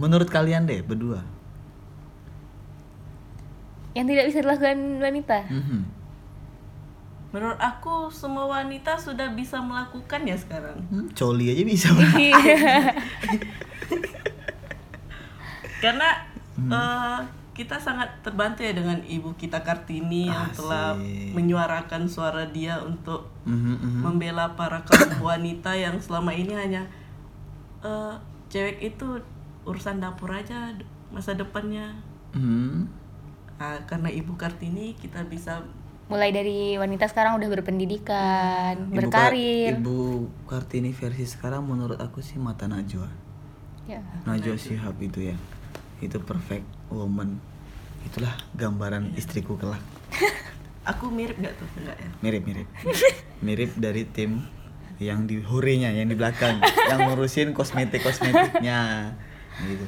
Menurut 0.00 0.26
kalian 0.26 0.64
deh 0.64 0.80
berdua. 0.80 1.20
Yang 3.92 4.06
tidak 4.16 4.24
bisa 4.32 4.38
dilakukan 4.40 4.78
wanita. 5.04 5.38
Mhm. 5.52 5.80
Menurut 7.32 7.60
aku 7.60 8.08
semua 8.08 8.44
wanita 8.44 8.96
sudah 8.96 9.28
bisa 9.32 9.60
melakukan 9.60 10.20
ya 10.24 10.36
sekarang. 10.36 10.80
Hmm, 10.88 11.08
coli 11.12 11.52
aja 11.52 11.64
bisa. 11.64 11.88
Karena 15.84 16.32
Hmm. 16.52 16.68
eh, 16.68 17.18
kita 17.52 17.76
sangat 17.76 18.08
terbantu 18.20 18.60
ya 18.60 18.72
dengan 18.72 18.96
ibu 19.02 19.32
kita 19.34 19.60
Kartini 19.60 20.24
yang 20.24 20.48
telah 20.50 20.96
Asik. 20.96 21.32
menyuarakan 21.32 22.02
suara 22.06 22.44
dia 22.46 22.80
untuk 22.80 23.28
Mhm, 23.42 23.74
mhm. 23.76 24.00
membela 24.02 24.52
para 24.52 24.80
kaum 24.80 25.20
wanita 25.28 25.72
yang 25.72 25.98
selama 25.98 26.32
ini 26.32 26.52
hanya 26.52 26.82
eh, 27.80 28.14
cewek 28.48 28.80
itu 28.80 29.20
urusan 29.62 29.98
dapur 29.98 30.30
aja 30.30 30.72
masa 31.08 31.32
depannya. 31.32 31.92
Mhm. 32.32 32.88
Ah, 33.56 33.78
karena 33.84 34.08
ibu 34.08 34.34
Kartini 34.34 34.94
kita 34.94 35.22
bisa 35.22 35.60
Mulai 36.04 36.28
dari 36.28 36.76
wanita 36.76 37.06
sekarang 37.06 37.36
udah 37.36 37.48
berpendidikan, 37.48 38.74
Ibu 38.84 38.96
berkarir. 38.98 39.70
Ka- 39.70 39.80
Ibu 39.80 40.00
Kartini 40.44 40.90
versi 40.90 41.24
sekarang 41.24 41.62
menurut 41.62 41.96
aku 41.96 42.20
sih 42.20 42.36
mata 42.36 42.64
Najwa. 42.64 43.08
Ya. 43.84 44.02
Najwa 44.22 44.52
Shihab 44.54 44.98
itu 44.98 45.24
ya. 45.24 45.36
Itu 46.02 46.18
perfect 46.20 46.66
woman. 46.90 47.38
Itulah 48.02 48.34
gambaran 48.58 49.14
istriku 49.14 49.54
kelak. 49.54 49.80
aku 50.90 51.14
mirip 51.14 51.38
gak 51.38 51.54
tuh 51.54 51.66
enggak 51.78 51.96
ya? 51.96 52.10
Mirip-mirip. 52.20 52.68
Mirip 53.46 53.70
dari 53.78 54.02
tim 54.10 54.42
yang 55.02 55.26
di 55.26 55.42
horenya, 55.42 55.90
yang 55.90 56.06
di 56.10 56.14
belakang, 56.14 56.62
yang 56.62 57.10
ngurusin 57.10 57.54
kosmetik-kosmetiknya 57.54 59.10
gitu. 59.66 59.86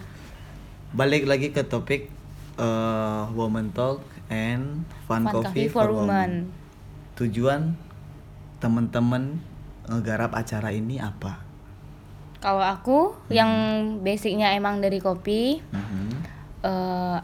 Balik 0.94 1.26
lagi 1.30 1.54
ke 1.54 1.62
topik 1.66 2.10
eh, 2.58 3.22
woman 3.34 3.70
talk 3.70 4.02
and 4.26 4.82
fun, 5.06 5.26
Fun 5.26 5.42
coffee, 5.42 5.70
for, 5.70 5.90
women. 5.90 6.50
Tujuan 7.14 7.78
teman-teman 8.58 9.38
ngegarap 9.86 10.34
acara 10.34 10.74
ini 10.74 10.98
apa? 10.98 11.43
Kalau 12.44 12.60
aku 12.60 12.98
yang 13.30 13.48
basicnya 13.98 14.52
emang 14.52 14.78
dari 14.78 15.00
kopi, 15.00 15.64
Mhm. 15.64 16.08
eh, 16.60 17.18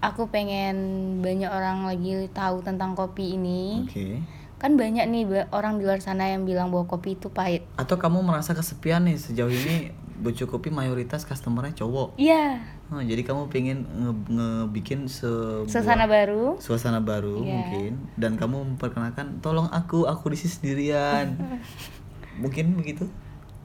aku 0.00 0.26
pengen 0.26 0.74
banyak 1.22 1.46
orang 1.46 1.86
lagi 1.86 2.26
tahu 2.28 2.58
tentang 2.60 2.92
kopi 2.92 3.38
ini. 3.38 3.86
Oke. 3.86 4.18
Kan 4.58 4.74
banyak 4.74 5.06
nih 5.06 5.22
orang 5.50 5.78
di 5.78 5.86
luar 5.86 6.02
sana 6.02 6.26
yang 6.26 6.42
bilang 6.42 6.68
bahwa 6.68 6.88
kopi 6.88 7.14
itu 7.14 7.30
pahit. 7.30 7.62
Atau 7.76 7.94
kamu 7.94 8.18
merasa 8.20 8.50
kesepian 8.50 9.04
nih 9.04 9.14
sejauh 9.14 9.48
ini 9.48 9.92
Boco 10.14 10.46
Kopi 10.48 10.70
mayoritas 10.70 11.22
customernya 11.22 11.74
cowok. 11.76 12.14
Iya, 12.16 12.58
Oh, 12.86 13.00
jadi 13.00 13.22
kamu 13.22 13.48
pengen 13.48 13.82
nge- 13.88 14.28
ngebikin 14.28 15.06
sebuah 15.06 15.66
suasana 15.66 16.04
baru. 16.04 16.54
suasana 16.58 17.00
baru 17.00 17.40
Iya. 17.40 17.50
mungkin 17.50 17.92
dan 18.14 18.32
kamu 18.34 18.56
memperkenalkan 18.70 19.40
tolong 19.40 19.66
aku 19.68 20.04
aku 20.04 20.30
di 20.30 20.36
sini 20.36 20.50
sendirian. 20.52 21.26
mungkin 22.42 22.74
begitu 22.74 23.06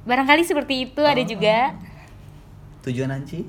Barangkali 0.10 0.42
seperti 0.42 0.89
itu 0.89 1.01
ada 1.06 1.22
juga. 1.22 1.78
tujuan 2.82 3.13
Anci? 3.13 3.46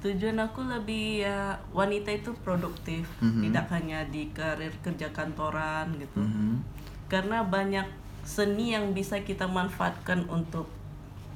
Tujuan 0.00 0.40
aku 0.40 0.64
lebih 0.64 1.20
ya 1.20 1.60
wanita 1.68 2.08
itu 2.12 2.32
produktif, 2.40 3.04
Mhm. 3.20 3.40
tidak 3.44 3.66
hanya 3.68 4.08
di 4.08 4.32
karir 4.32 4.72
kerja 4.80 5.12
kantoran 5.12 5.92
gitu. 6.00 6.16
Mhm. 6.16 6.64
Karena 7.12 7.44
banyak 7.44 7.84
seni 8.24 8.72
yang 8.72 8.96
bisa 8.96 9.20
kita 9.20 9.44
manfaatkan 9.44 10.24
untuk 10.32 10.64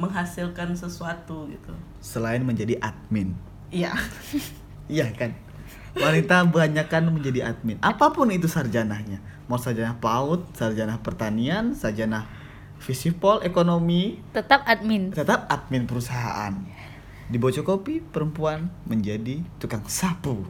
menghasilkan 0.00 0.72
sesuatu 0.72 1.44
gitu. 1.50 1.76
Selain 2.00 2.40
menjadi 2.40 2.80
admin. 2.80 3.36
Iya. 3.68 3.92
Iya 4.88 5.04
kan? 5.12 5.36
Wanita 5.92 6.48
banyak 6.48 6.88
kan 6.88 7.04
menjadi 7.04 7.52
admin. 7.52 7.76
Apa 7.84 8.08
pun 8.08 8.32
itu 8.32 8.48
sarjanahnya. 8.48 9.20
Mau 9.44 9.60
sarjana 9.60 9.92
PAUD, 10.00 10.56
sarjana 10.56 10.96
pertanian, 10.96 11.76
sarjana 11.76 12.24
visipol, 12.78 13.42
ekonomi, 13.42 14.18
Tetap 14.30 14.64
admin. 14.64 15.10
tetap 15.10 15.46
admin 15.46 15.84
perusahaan. 15.84 16.54
Di 17.28 17.36
Boco 17.36 17.60
Kopi, 17.60 18.00
perempuan 18.00 18.72
menjadi 18.88 19.44
tukang 19.60 19.84
sapu. 19.84 20.48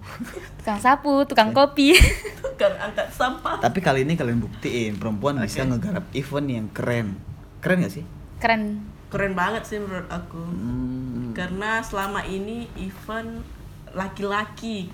Tukang 0.62 0.78
sapu, 0.78 1.26
tukang 1.26 1.50
kopi. 1.50 1.90
Tukang 2.44 2.74
angkat 2.78 3.10
sampah. 3.10 3.58
Tapi 3.58 3.78
kali 3.82 4.06
ini 4.06 4.14
kalian 4.14 4.38
buktiin 4.38 4.94
perempuan 4.94 5.38
bisa 5.38 5.62
ngegarap 5.62 6.06
event 6.10 6.46
yang 6.46 6.66
keren. 6.70 7.18
Keren 7.58 7.82
gak 7.82 7.94
sih? 7.94 8.04
Keren. 8.38 8.82
Keren 9.10 9.34
banget 9.34 9.66
sih 9.66 9.78
menurut 9.82 10.06
aku. 10.06 10.38
Hmm, 10.38 11.34
Karena 11.34 11.82
selama 11.82 12.22
ini 12.26 12.70
event 12.78 13.42
laki-laki 13.90 14.90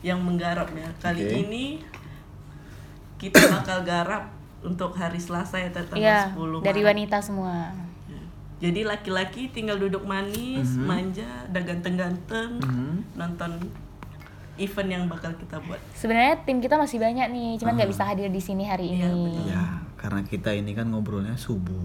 yang 0.00 0.24
menggarap 0.24 0.72
ya. 0.72 0.88
Kali 1.00 1.20
Oke. 1.20 1.36
ini 1.36 1.64
kita 3.16 3.40
bakal 3.48 3.80
garap 3.82 4.28
untuk 4.66 4.90
hari 4.92 5.16
Selasa 5.16 5.56
ya 5.56 5.70
tanggal 5.70 5.96
Iya, 5.96 6.18
10 6.28 6.60
dari 6.60 6.80
Maret. 6.80 6.90
wanita 6.90 7.16
semua. 7.20 7.70
Jadi 8.56 8.82
laki-laki 8.82 9.48
tinggal 9.48 9.76
duduk 9.76 10.02
manis, 10.02 10.74
manja, 10.74 11.28
dan 11.46 11.62
ganteng-ganteng, 11.62 12.56
Mhm. 12.56 13.14
nonton 13.14 13.52
event 14.56 14.88
yang 14.90 15.04
bakal 15.04 15.28
kita 15.34 15.60
buat. 15.60 15.76
Sebenarnya 15.92 16.40
tim 16.42 16.58
kita 16.58 16.74
masih 16.74 16.96
banyak 16.96 17.28
nih, 17.28 17.50
cuman 17.56 17.76
nggak 17.76 17.90
bisa 17.92 18.02
hadir 18.02 18.26
di 18.26 18.40
sini 18.40 18.64
hari 18.64 18.88
Iya, 18.90 19.12
ini. 19.12 19.44
Ya, 19.46 19.64
karena 19.94 20.24
kita 20.24 20.50
ini 20.50 20.72
kan 20.72 20.88
ngobrolnya 20.88 21.36
subuh. 21.36 21.84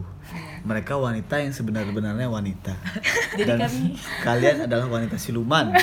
Mereka 0.64 0.96
wanita 0.96 1.36
yang 1.38 1.52
sebenar-benarnya 1.52 2.26
wanita. 2.26 2.72
Jadi 3.36 3.44
Dan 3.46 3.60
kami- 3.60 4.00
kalian 4.26 4.58
adalah 4.64 4.88
wanita 4.90 5.20
siluman. 5.20 5.76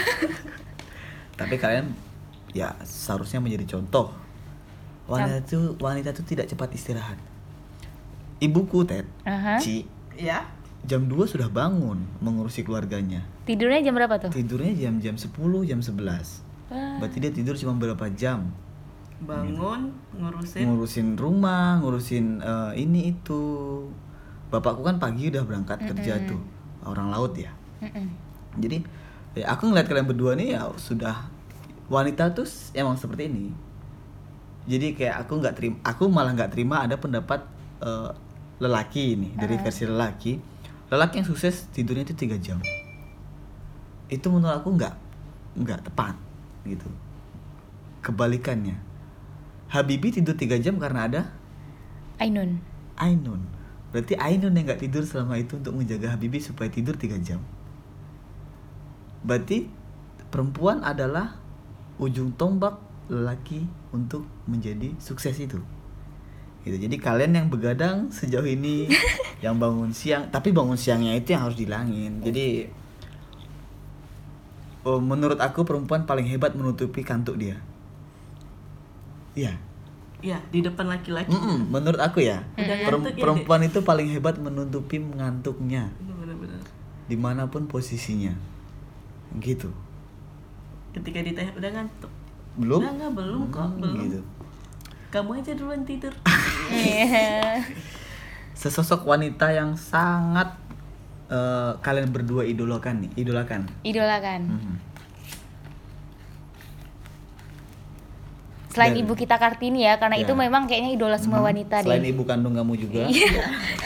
Tapi 1.37 1.55
kalian 1.55 1.93
ya 2.51 2.73
seharusnya 2.81 3.39
menjadi 3.39 3.77
contoh. 3.77 4.09
Wanita 5.09 5.41
itu 5.41 5.59
wanita 5.81 6.13
itu 6.13 6.23
tidak 6.23 6.47
cepat 6.47 6.69
istirahat. 6.71 7.19
Ibuku 8.39 8.87
Ted, 8.87 9.09
Aha. 9.25 9.59
Ci, 9.59 9.83
Ya, 10.15 10.47
jam 10.85 11.07
2 11.07 11.27
sudah 11.27 11.49
bangun 11.49 12.07
mengurusi 12.19 12.63
keluarganya. 12.63 13.27
Tidurnya 13.43 13.83
jam 13.83 13.95
berapa 13.95 14.15
tuh? 14.19 14.31
Tidurnya 14.31 14.75
jam-jam 14.77 15.15
10, 15.15 15.31
jam 15.65 15.81
11. 15.83 16.43
Wah, 16.69 16.99
Berarti 17.01 17.17
dia 17.19 17.33
tidur 17.33 17.55
cuma 17.57 17.75
berapa 17.75 18.07
jam? 18.13 18.51
bangun, 19.19 19.91
ngurusin. 20.15 20.63
ngurusin 20.63 21.09
rumah, 21.19 21.83
ngurusin 21.83 22.39
eh, 22.39 22.73
ini 22.79 23.11
itu. 23.11 23.43
Bapakku 24.49 24.87
kan 24.87 25.03
pagi 25.03 25.27
udah 25.29 25.43
berangkat 25.43 25.83
kerja 25.83 26.23
tuh, 26.25 26.39
orang 26.87 27.11
laut 27.11 27.35
ya. 27.35 27.51
mm-mm. 27.83 28.07
Jadi 28.63 28.79
ya 29.35 29.51
aku 29.51 29.69
ngeliat 29.69 29.91
kalian 29.91 30.07
berdua 30.07 30.39
nih 30.39 30.55
ya 30.55 30.71
sudah 30.79 31.27
wanita 31.91 32.31
tuh 32.31 32.47
emang 32.73 32.95
seperti 32.95 33.27
ini. 33.27 33.51
Jadi 34.69 34.93
kayak 34.93 35.25
aku 35.25 35.41
nggak 35.41 35.55
terima, 35.57 35.77
aku 35.81 36.13
malah 36.13 36.37
nggak 36.37 36.53
terima 36.53 36.85
ada 36.85 37.01
pendapat 37.01 37.41
eh, 37.81 38.13
lelaki 38.61 39.17
ini 39.17 39.33
dari 39.33 39.57
versi 39.57 39.89
lelaki. 39.89 40.33
Lelaki 40.93 41.25
yang 41.25 41.29
sukses 41.29 41.73
tidurnya 41.73 42.05
itu 42.05 42.13
tiga 42.13 42.37
jam. 42.37 42.61
Itu 44.13 44.29
menurut 44.29 44.61
aku 44.61 44.77
nggak 44.77 44.95
nggak 45.57 45.81
tepat 45.89 46.15
gitu. 46.69 46.89
Kebalikannya. 48.05 48.77
Habibi 49.73 50.21
tidur 50.21 50.37
tiga 50.37 50.61
jam 50.61 50.77
karena 50.77 51.09
ada 51.09 51.23
Ainun. 52.19 52.61
Ainun. 52.99 53.41
Berarti 53.95 54.19
Ainun 54.21 54.53
yang 54.53 54.69
nggak 54.69 54.85
tidur 54.85 55.05
selama 55.05 55.41
itu 55.41 55.57
untuk 55.57 55.77
menjaga 55.77 56.13
Habibi 56.13 56.43
supaya 56.45 56.69
tidur 56.69 56.99
tiga 56.99 57.17
jam. 57.21 57.41
Berarti 59.25 59.71
perempuan 60.29 60.85
adalah 60.85 61.37
ujung 62.01 62.35
tombak 62.35 62.88
lelaki 63.09 63.65
untuk 63.91 64.25
menjadi 64.45 64.93
sukses 65.01 65.37
itu. 65.41 65.61
Gitu. 66.63 66.77
Jadi 66.77 66.97
kalian 67.01 67.33
yang 67.33 67.47
begadang 67.49 68.13
sejauh 68.13 68.45
ini 68.45 68.89
yang 69.45 69.57
bangun 69.57 69.95
siang 69.97 70.29
tapi 70.29 70.53
bangun 70.53 70.77
siangnya 70.77 71.17
itu 71.17 71.31
yang 71.31 71.47
harus 71.47 71.55
dilangin 71.55 72.19
jadi 72.19 72.67
oh, 74.83 74.99
menurut 74.99 75.39
aku 75.39 75.63
perempuan 75.63 76.05
paling 76.05 76.27
hebat 76.27 76.57
menutupi 76.59 77.07
kantuk 77.07 77.39
dia. 77.39 77.61
Iya. 79.39 79.55
Ya 80.19 80.43
di 80.51 80.67
depan 80.67 80.91
laki-laki. 80.91 81.31
Mm-mm, 81.31 81.71
menurut 81.71 82.03
aku 82.03 82.25
ya. 82.27 82.43
Perem- 82.59 83.15
ya, 83.15 83.23
perempuan 83.23 83.63
itu 83.63 83.87
paling 83.87 84.11
hebat 84.11 84.35
menutupi 84.43 84.99
ngantuknya 84.99 85.95
benar-benar 86.03 86.63
di 87.07 87.17
mana 87.17 87.47
pun 87.47 87.71
posisinya. 87.71 88.35
Gitu. 89.39 89.71
Ketika 90.91 91.23
ditanya 91.23 91.55
udah 91.55 91.71
ngantuk 91.71 92.13
belum 92.55 92.81
Enggak, 92.81 92.95
enggak, 92.95 93.13
belum 93.15 93.43
kok, 93.49 93.61
Hmm, 93.65 93.79
belum. 93.79 93.97
gitu 94.03 94.21
kamu 95.09 95.31
aja 95.35 95.53
duluan 95.53 95.83
tidur 95.83 96.15
Iya. 96.71 97.65
sesosok 98.61 99.05
wanita 99.05 99.49
yang 99.49 99.73
sangat 99.75 100.53
eh, 101.27 101.73
kalian 101.79 102.09
berdua 102.09 102.43
idolakan 102.43 103.05
nih 103.05 103.11
idolakan 103.19 103.69
idola 103.83 104.17
kan 104.19 104.43
Mhm. 104.45 104.75
selain 108.69 108.95
Dan- 108.95 109.03
ibu 109.03 109.13
kita 109.15 109.37
Kartini 109.37 109.83
ya 109.83 109.97
karena 109.97 110.17
Ya. 110.17 110.23
itu 110.23 110.33
memang 110.35 110.65
kayaknya 110.65 110.93
idola 110.93 111.17
semua 111.17 111.41
Mhm. 111.41 111.47
wanita 111.47 111.77
selain 111.83 112.01
deh 112.01 112.11
ibu 112.11 112.23
kandung 112.25 112.55
kamu 112.55 112.73
juga 112.77 113.03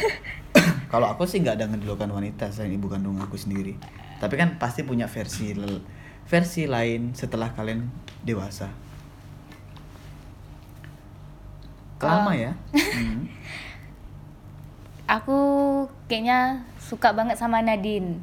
kalau 0.93 1.07
aku 1.07 1.25
sih 1.25 1.41
nggak 1.41 1.57
ada 1.57 1.67
ngedulukan 1.67 2.09
wanita 2.09 2.51
selain 2.51 2.73
ibu 2.73 2.87
kandung 2.87 3.17
aku 3.19 3.35
sendiri 3.35 3.79
tapi 4.19 4.35
kan 4.35 4.57
pasti 4.57 4.83
punya 4.83 5.07
versi 5.07 5.53
lel- 5.53 5.81
versi 6.25 6.65
lain 6.65 7.13
setelah 7.13 7.51
kalian 7.51 7.87
dewasa 8.23 8.71
lama 11.99 12.35
ya 12.35 12.53
Hmm. 12.93 13.31
aku 15.17 15.39
kayaknya 16.07 16.59
suka 16.77 17.13
banget 17.13 17.37
sama 17.37 17.63
Nadine 17.63 18.19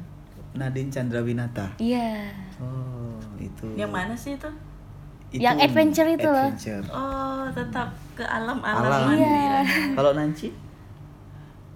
Nadine 0.52 0.90
Chandrawinata 0.90 1.72
iya 1.76 2.28
oh 2.60 3.16
itu 3.36 3.72
yang 3.74 3.88
mana 3.88 4.12
sih 4.12 4.36
itu 4.36 4.50
Itu 5.30 5.38
Yang 5.40 5.56
adventure 5.62 6.10
itu 6.10 6.26
loh. 6.26 6.50
adventure. 6.50 6.82
oh 6.90 7.46
tetap 7.50 7.86
ke 8.12 8.24
alam-alam 8.26 8.82
Alam. 8.82 9.02
mandi 9.06 9.22
Iya. 9.22 9.62
ya. 9.62 9.62
kalau 9.94 10.10
Nancy 10.12 10.50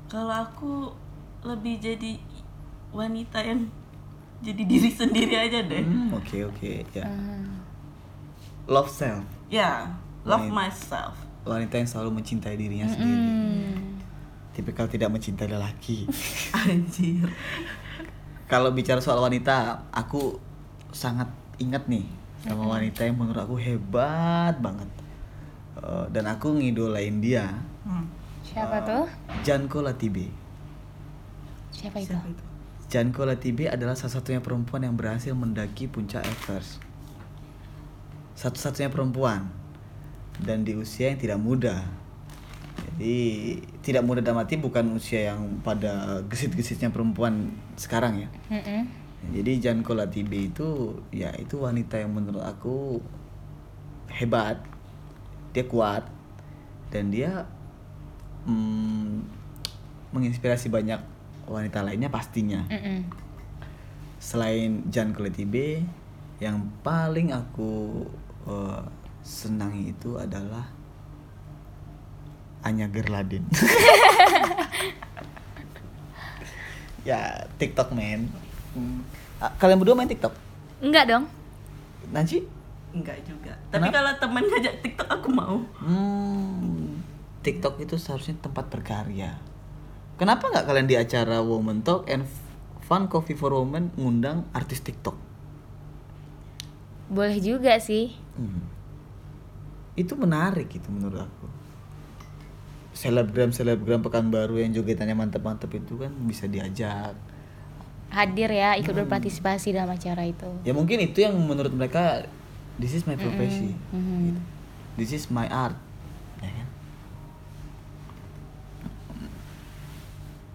kalau 0.06 0.34
aku 0.34 0.90
lebih 1.40 1.78
jadi 1.78 2.18
wanita 2.90 3.38
yang 3.40 3.62
jadi 4.44 4.62
diri 4.68 4.90
sendiri 4.92 5.34
aja 5.40 5.58
deh. 5.64 5.80
Hmm, 5.80 6.12
oke 6.12 6.36
oke 6.52 6.70
ya. 6.92 7.08
Hmm. 7.08 7.64
love 8.68 8.92
self. 8.92 9.24
Ya 9.48 9.96
love 10.28 10.44
Wanita. 10.48 10.54
myself. 10.54 11.16
wanita 11.44 11.76
yang 11.76 11.88
selalu 11.88 12.20
mencintai 12.20 12.56
dirinya 12.56 12.88
sendiri. 12.88 13.20
Hmm. 13.20 14.00
tipikal 14.56 14.86
tidak 14.88 15.12
mencintai 15.12 15.48
lelaki. 15.48 16.08
Anjir. 16.68 17.28
Kalau 18.48 18.70
bicara 18.72 19.00
soal 19.00 19.18
wanita 19.20 19.88
aku 19.90 20.38
sangat 20.94 21.26
ingat 21.58 21.88
nih 21.90 22.06
sama 22.44 22.78
wanita 22.78 23.02
yang 23.08 23.16
menurut 23.16 23.40
aku 23.40 23.56
hebat 23.60 24.56
banget. 24.60 24.88
Eh, 25.80 26.06
dan 26.12 26.24
aku 26.28 26.52
ngidolain 26.60 27.20
dia. 27.20 27.50
Hmm. 27.84 28.08
siapa 28.44 28.80
tuh? 28.84 29.04
Janko 29.44 29.84
Latibe. 29.84 30.28
Siapa 31.74 31.98
itu? 32.00 32.12
Siapa 32.14 32.28
itu 32.30 32.53
Janko 32.94 33.26
Latibe 33.26 33.66
adalah 33.66 33.98
salah 33.98 34.22
satunya 34.22 34.38
perempuan 34.38 34.86
yang 34.86 34.94
berhasil 34.94 35.34
mendaki 35.34 35.90
puncak 35.90 36.22
Everest. 36.22 36.78
Satu-satunya 38.38 38.86
perempuan. 38.86 39.50
Dan 40.38 40.62
di 40.62 40.78
usia 40.78 41.10
yang 41.10 41.18
tidak 41.18 41.42
muda. 41.42 41.82
Jadi 42.94 43.18
tidak 43.82 44.06
muda 44.06 44.22
dalam 44.22 44.46
arti 44.46 44.54
bukan 44.62 44.94
usia 44.94 45.34
yang 45.34 45.58
pada 45.66 46.22
gesit-gesitnya 46.30 46.94
perempuan 46.94 47.50
sekarang 47.74 48.22
ya. 48.22 48.28
Mm-mm. 48.54 48.86
jadi 49.34 49.52
Janko 49.58 49.96
Latibe 49.98 50.36
itu 50.36 51.00
ya 51.08 51.34
itu 51.34 51.58
wanita 51.58 51.98
yang 51.98 52.14
menurut 52.14 52.46
aku 52.46 53.02
hebat. 54.06 54.62
Dia 55.50 55.66
kuat. 55.66 56.06
Dan 56.94 57.10
dia 57.10 57.42
mm, 58.46 59.26
menginspirasi 60.14 60.70
banyak 60.70 61.13
wanita 61.46 61.82
lainnya 61.82 62.08
pastinya. 62.08 62.64
Mm-mm. 62.68 63.04
selain 64.18 64.88
Janko 64.88 65.20
Latibe 65.20 65.84
yang 66.40 66.56
paling 66.80 67.28
aku 67.28 68.02
eh, 68.48 68.82
senangi 69.20 69.92
itu 69.92 70.16
adalah 70.16 70.64
Anya 72.64 72.88
Gerladin. 72.88 73.44
Ya 77.04 77.44
TikTok 77.60 77.92
man 77.92 78.32
Hmm. 78.74 79.06
Kalian 79.60 79.78
berdua 79.78 79.94
main 79.94 80.10
TikTok? 80.10 80.34
Enggak 80.82 81.06
dong. 81.06 81.30
Nancy? 82.10 82.42
Enggak 82.90 83.22
juga. 83.22 83.54
Tapi 83.70 83.86
Kenapa? 83.86 83.94
kalau 83.94 84.12
teman 84.18 84.42
ngajak 84.50 84.74
tiktok 84.82 85.06
aku 85.06 85.28
mau. 85.30 85.62
Hmm, 85.78 86.98
TikTok 87.46 87.78
itu 87.78 87.94
seharusnya 87.94 88.34
tempat 88.42 88.66
berkarya. 88.66 89.38
Kenapa 90.14 90.46
nggak 90.46 90.64
kalian 90.64 90.86
di 90.86 90.94
acara 90.94 91.42
Woman 91.42 91.82
Talk 91.82 92.06
and 92.06 92.22
Fun 92.80 93.10
Coffee 93.10 93.34
for 93.34 93.50
Women 93.50 93.90
ngundang 93.96 94.46
artis 94.52 94.80
TikTok? 94.80 95.16
boleh 97.04 97.36
juga 97.38 97.76
sih 97.78 98.16
Hmm. 98.34 98.66
Itu 99.94 100.18
menarik 100.18 100.66
itu 100.74 100.88
menurut 100.90 101.22
aku. 101.22 101.46
Selebgram 102.90 103.54
selebgram 103.54 104.02
Pekanbaru 104.02 104.58
yang 104.58 104.74
jogetannya 104.74 105.14
mantep-mantep 105.14 105.70
itu 105.70 105.94
kan 105.94 106.10
bisa 106.26 106.50
diajak. 106.50 107.14
hadir 108.10 108.46
ya 108.46 108.74
ikut 108.78 108.94
berpartisipasi 108.94 109.74
dalam 109.74 109.90
acara 109.90 110.22
itu 110.22 110.46
Ya 110.62 110.70
mungkin 110.70 111.02
itu 111.02 111.18
yang 111.18 111.34
menurut 111.34 111.74
mereka 111.74 112.26
this 112.78 112.94
is 112.94 113.06
my 113.06 113.14
profession. 113.14 113.74
Mhm. 113.90 114.18
Gitu. 114.30 114.40
This 114.98 115.10
is 115.12 115.24
my 115.30 115.46
art. 115.46 115.74
Ya 116.38 116.50
kan? 116.50 116.68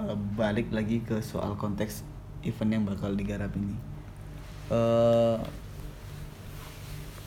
Balik 0.09 0.73
lagi 0.73 1.05
ke 1.05 1.21
soal 1.21 1.53
konteks 1.53 2.01
event 2.41 2.71
yang 2.73 2.83
bakal 2.89 3.13
digarap 3.13 3.53
ini. 3.53 3.77
Eh, 4.73 5.37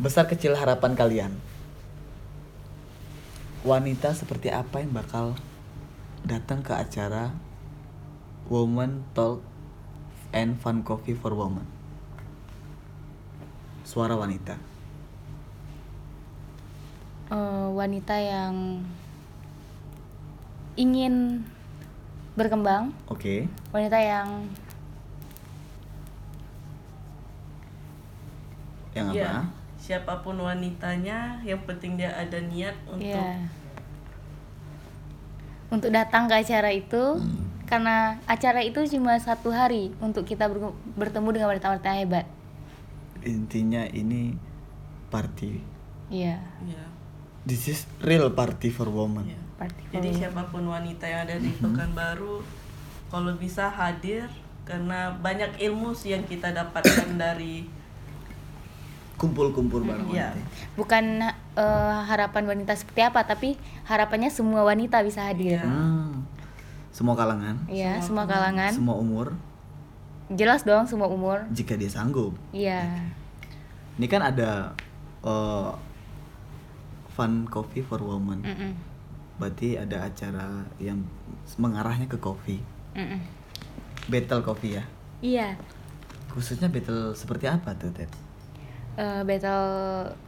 besar 0.03 0.27
kecil 0.27 0.59
harapan 0.59 0.99
kalian. 0.99 1.33
Wanita 3.63 4.11
seperti 4.19 4.51
apa 4.51 4.83
yang 4.83 4.91
bakal 4.91 5.39
datang 6.27 6.67
ke 6.67 6.75
acara 6.75 7.31
Woman 8.51 9.07
Talk 9.15 9.39
and 10.35 10.59
Fun 10.59 10.83
Coffee 10.83 11.15
for 11.15 11.39
Women? 11.39 11.71
Suara 13.87 14.19
wanita. 14.19 14.59
Eh, 17.31 17.69
wanita 17.79 18.19
yang 18.19 18.83
ingin 20.75 21.47
berkembang 22.33 22.93
Oke. 23.07 23.45
wanita 23.71 23.97
yang 23.97 24.29
Yang 28.93 29.09
apa? 29.09 29.17
ya 29.17 29.33
siapa 29.77 30.23
pun 30.23 30.39
wanitanya 30.39 31.43
yang 31.43 31.59
penting 31.65 31.99
dia 31.99 32.15
ada 32.15 32.39
niat 32.39 32.77
untuk 32.87 33.03
ya 33.03 33.35
untuk 35.69 35.91
datang 35.91 36.31
ke 36.31 36.39
acara 36.39 36.71
itu 36.71 37.19
karena 37.65 38.15
acara 38.25 38.61
itu 38.61 38.79
cuma 38.87 39.19
satu 39.19 39.51
hari 39.51 39.91
untuk 39.99 40.23
kita 40.23 40.47
ber- 40.47 40.77
bertemu 40.95 41.29
dengan 41.33 41.49
wanita-wanita 41.51 41.91
hebat 41.95 42.27
Intinya 43.23 43.83
ini 43.89 44.35
party. 45.09 45.63
iya 46.09 46.39
ya, 46.63 46.85
This 47.43 47.67
is 47.67 47.81
real 47.99 48.31
party 48.31 48.69
for 48.69 48.87
women. 48.87 49.27
ya. 49.29 49.41
Party 49.63 49.83
jadi 49.91 50.09
for- 50.09 50.19
siapa 50.19 50.43
pun 50.49 50.65
wanita 50.67 51.05
yang 51.05 51.23
ada 51.23 51.37
di 51.37 51.53
Pekanbaru 51.55 52.43
kalau 53.09 53.33
bisa 53.35 53.69
hadir 53.69 54.27
karena 54.63 55.11
banyak 55.17 55.59
ilmu 55.61 55.93
sih 55.93 56.11
yang 56.11 56.25
kita 56.25 56.51
dapatkan 56.51 57.15
dari 57.21 57.67
Kumpul-kumpul 59.13 59.83
bareng 59.83 60.09
Iya. 60.09 60.35
wanita. 60.35 60.51
bukan 60.75 61.05
eh, 61.55 61.97
harapan 62.03 62.43
wanita 62.49 62.75
seperti 62.75 63.01
apa 63.01 63.23
tapi 63.23 63.55
harapannya 63.85 64.27
semua 64.29 64.63
wanita 64.63 64.99
bisa 65.01 65.23
hadir 65.23 65.57
Iya. 65.57 65.65
Hmm. 65.65 66.27
semua 66.91 67.15
kalangan, 67.15 67.57
Iya, 67.67 68.03
semua 68.03 68.27
kalangan. 68.27 68.69
semua 68.69 68.93
umur, 68.95 69.33
Jelas 70.29 70.61
dong 70.61 70.85
semua 70.85 71.07
umur. 71.07 71.41
jika 71.49 71.73
dia 71.73 71.89
sanggup. 71.89 72.37
Iya. 72.51 72.85
Ini 73.95 74.07
kan 74.07 74.21
ada 74.23 74.77
eh, 75.23 75.71
fun 77.11 77.45
coffee 77.47 77.81
for 77.81 77.97
women. 77.99 78.41
Mm-mm. 78.43 78.73
Berarti 79.41 79.77
ada 79.77 80.07
acara 80.07 80.67
yang 80.77 81.03
mengarahnya 81.57 82.07
ke 82.07 82.17
kopi. 82.17 82.61
Mm-mm. 82.93 83.21
Battle 84.09 84.43
coffee 84.43 84.77
ya. 84.77 84.85
Iya. 85.23 85.49
Khususnya 86.33 86.69
battle 86.69 87.15
seperti 87.15 87.47
apa 87.47 87.73
tuh, 87.77 87.93
Ted? 87.93 88.11
Eh, 88.93 89.23
battle 89.25 89.65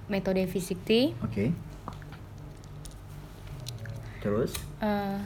metode 0.08 0.48
V60 0.48 1.12
Oke. 1.20 1.52
Terus? 4.24 4.56
eh, 4.80 5.20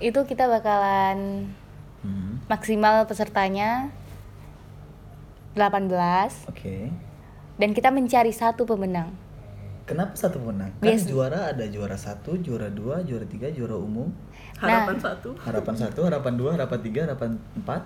itu 0.00 0.20
kita 0.24 0.48
bakalan 0.48 1.50
Hmm, 1.98 2.38
maksimal 2.46 3.10
pesertanya 3.10 3.90
18 5.58 6.46
Oke. 6.46 6.94
dan 7.58 7.74
kita 7.74 7.90
mencari 7.90 8.30
satu 8.30 8.62
pemenang. 8.62 9.10
Kenapa 9.88 10.12
satu 10.14 10.36
menang? 10.38 10.68
Kan 10.76 10.84
Biasa. 10.84 11.08
juara 11.08 11.40
ada 11.48 11.64
juara 11.64 11.96
satu, 11.96 12.36
juara 12.36 12.68
dua, 12.68 13.00
juara 13.00 13.24
tiga, 13.24 13.48
juara 13.48 13.72
umum, 13.74 14.12
harapan 14.54 14.94
Nah. 14.94 15.02
satu 15.02 15.32
harapan 15.40 15.74
satu, 15.74 16.04
harapan 16.04 16.32
dua, 16.36 16.50
harapan 16.52 16.78
tiga, 16.78 17.00
harapan 17.02 17.40
empat. 17.56 17.82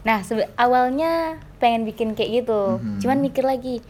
Nah, 0.00 0.22
sebe- 0.22 0.48
awalnya 0.54 1.36
pengen 1.58 1.82
bikin 1.82 2.14
kayak 2.14 2.44
gitu. 2.44 2.78
Mhm. 2.78 3.02
Cuman 3.02 3.18
mikir 3.20 3.42
lagi. 3.42 3.82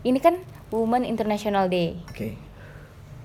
Ini 0.00 0.16
kan 0.16 0.38
Women 0.70 1.02
International 1.02 1.66
Day. 1.66 1.98
Oke. 2.06 2.38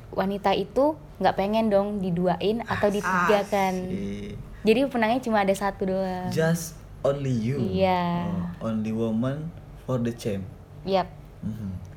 Wanita 0.09 0.51
itu 0.51 0.93
nggak 1.17 1.35
pengen 1.35 1.69
dong 1.69 1.99
diduain 1.99 2.61
atau 2.63 2.89
ditigakan. 2.89 3.73
Eh, 3.87 4.33
Jadi 4.63 4.87
pemenangnya 4.87 5.19
cuma 5.21 5.43
ada 5.43 5.51
satu 5.51 5.85
doang. 5.85 6.31
Just 6.31 6.73
only 7.01 7.29
you. 7.29 7.59
Iya. 7.59 8.31
Oh, 8.57 8.71
only 8.71 8.89
woman 8.89 9.51
for 9.83 9.99
the 9.99 10.09
champ. 10.09 10.41
Yap. 10.83 11.05
Mhm. 11.39 11.92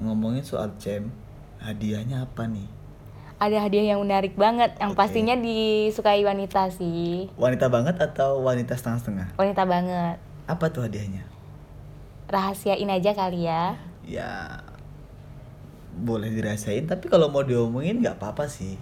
Ngomongin 0.00 0.44
soal 0.44 0.76
champ, 0.76 1.08
hadiahnya 1.60 2.28
apa 2.28 2.44
nih? 2.44 2.68
Ada 3.36 3.68
hadiah 3.68 3.92
yang 3.96 4.00
menarik 4.00 4.32
banget 4.32 4.72
yang 4.80 4.96
Oke. 4.96 5.00
pastinya 5.04 5.36
disukai 5.36 6.24
wanita 6.24 6.72
sih. 6.72 7.28
Wanita 7.36 7.68
banget 7.68 8.00
atau 8.00 8.40
wanita 8.40 8.72
setengah-setengah? 8.76 9.36
Wanita 9.36 9.62
banget. 9.68 10.16
Apa 10.48 10.72
tuh 10.72 10.88
hadiahnya? 10.88 11.24
Rahasiain 12.32 12.88
aja 12.88 13.12
kali 13.12 13.44
ya. 13.44 13.76
Ya 14.08 14.60
boleh 15.96 16.32
dirasain, 16.32 16.84
tapi 16.84 17.08
kalau 17.08 17.32
mau 17.32 17.44
diomongin 17.44 18.04
nggak 18.04 18.20
apa-apa 18.20 18.48
sih, 18.48 18.76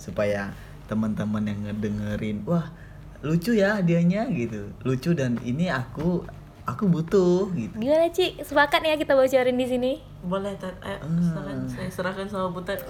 supaya 0.00 0.52
teman-teman 0.88 1.44
yang 1.44 1.60
ngedengerin, 1.68 2.44
wah 2.48 2.72
lucu 3.20 3.52
ya 3.52 3.80
hadiahnya 3.80 4.32
gitu, 4.32 4.72
lucu 4.84 5.12
dan 5.12 5.36
ini 5.44 5.68
aku 5.68 6.24
aku 6.68 6.84
butuh 6.84 7.48
gitu. 7.50 7.72
Gimana, 7.74 8.06
Ci? 8.08 8.36
Sepakat 8.38 8.80
ya 8.82 8.94
kita 8.94 9.12
bocorin 9.12 9.56
di 9.56 9.66
sini? 9.66 9.92
boleh 10.18 10.52
Tat. 10.54 10.74
Ayo, 10.80 10.98
Hmm. 11.00 11.64
saya 11.64 11.88
serahkan 11.88 12.26
sama 12.26 12.50
Butet 12.50 12.82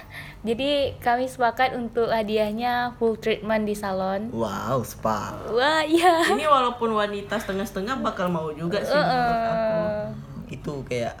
Jadi 0.46 0.92
kami 0.98 1.24
sepakat 1.24 1.72
untuk 1.72 2.06
hadiahnya 2.06 2.92
full 2.94 3.16
treatment 3.16 3.64
di 3.64 3.72
salon. 3.72 4.28
Wow, 4.28 4.84
spa. 4.84 5.32
Wah, 5.48 5.80
iya. 5.82 6.20
ini 6.28 6.44
walaupun 6.44 6.92
wanita 6.92 7.34
setengah-setengah 7.34 7.98
bakal 7.98 8.28
mau 8.28 8.52
juga 8.52 8.78
sih 8.78 8.92
menurut 8.92 9.08
aku 9.42 9.72
Eh, 9.72 10.04
Itu 10.52 10.72
kayak 10.84 11.16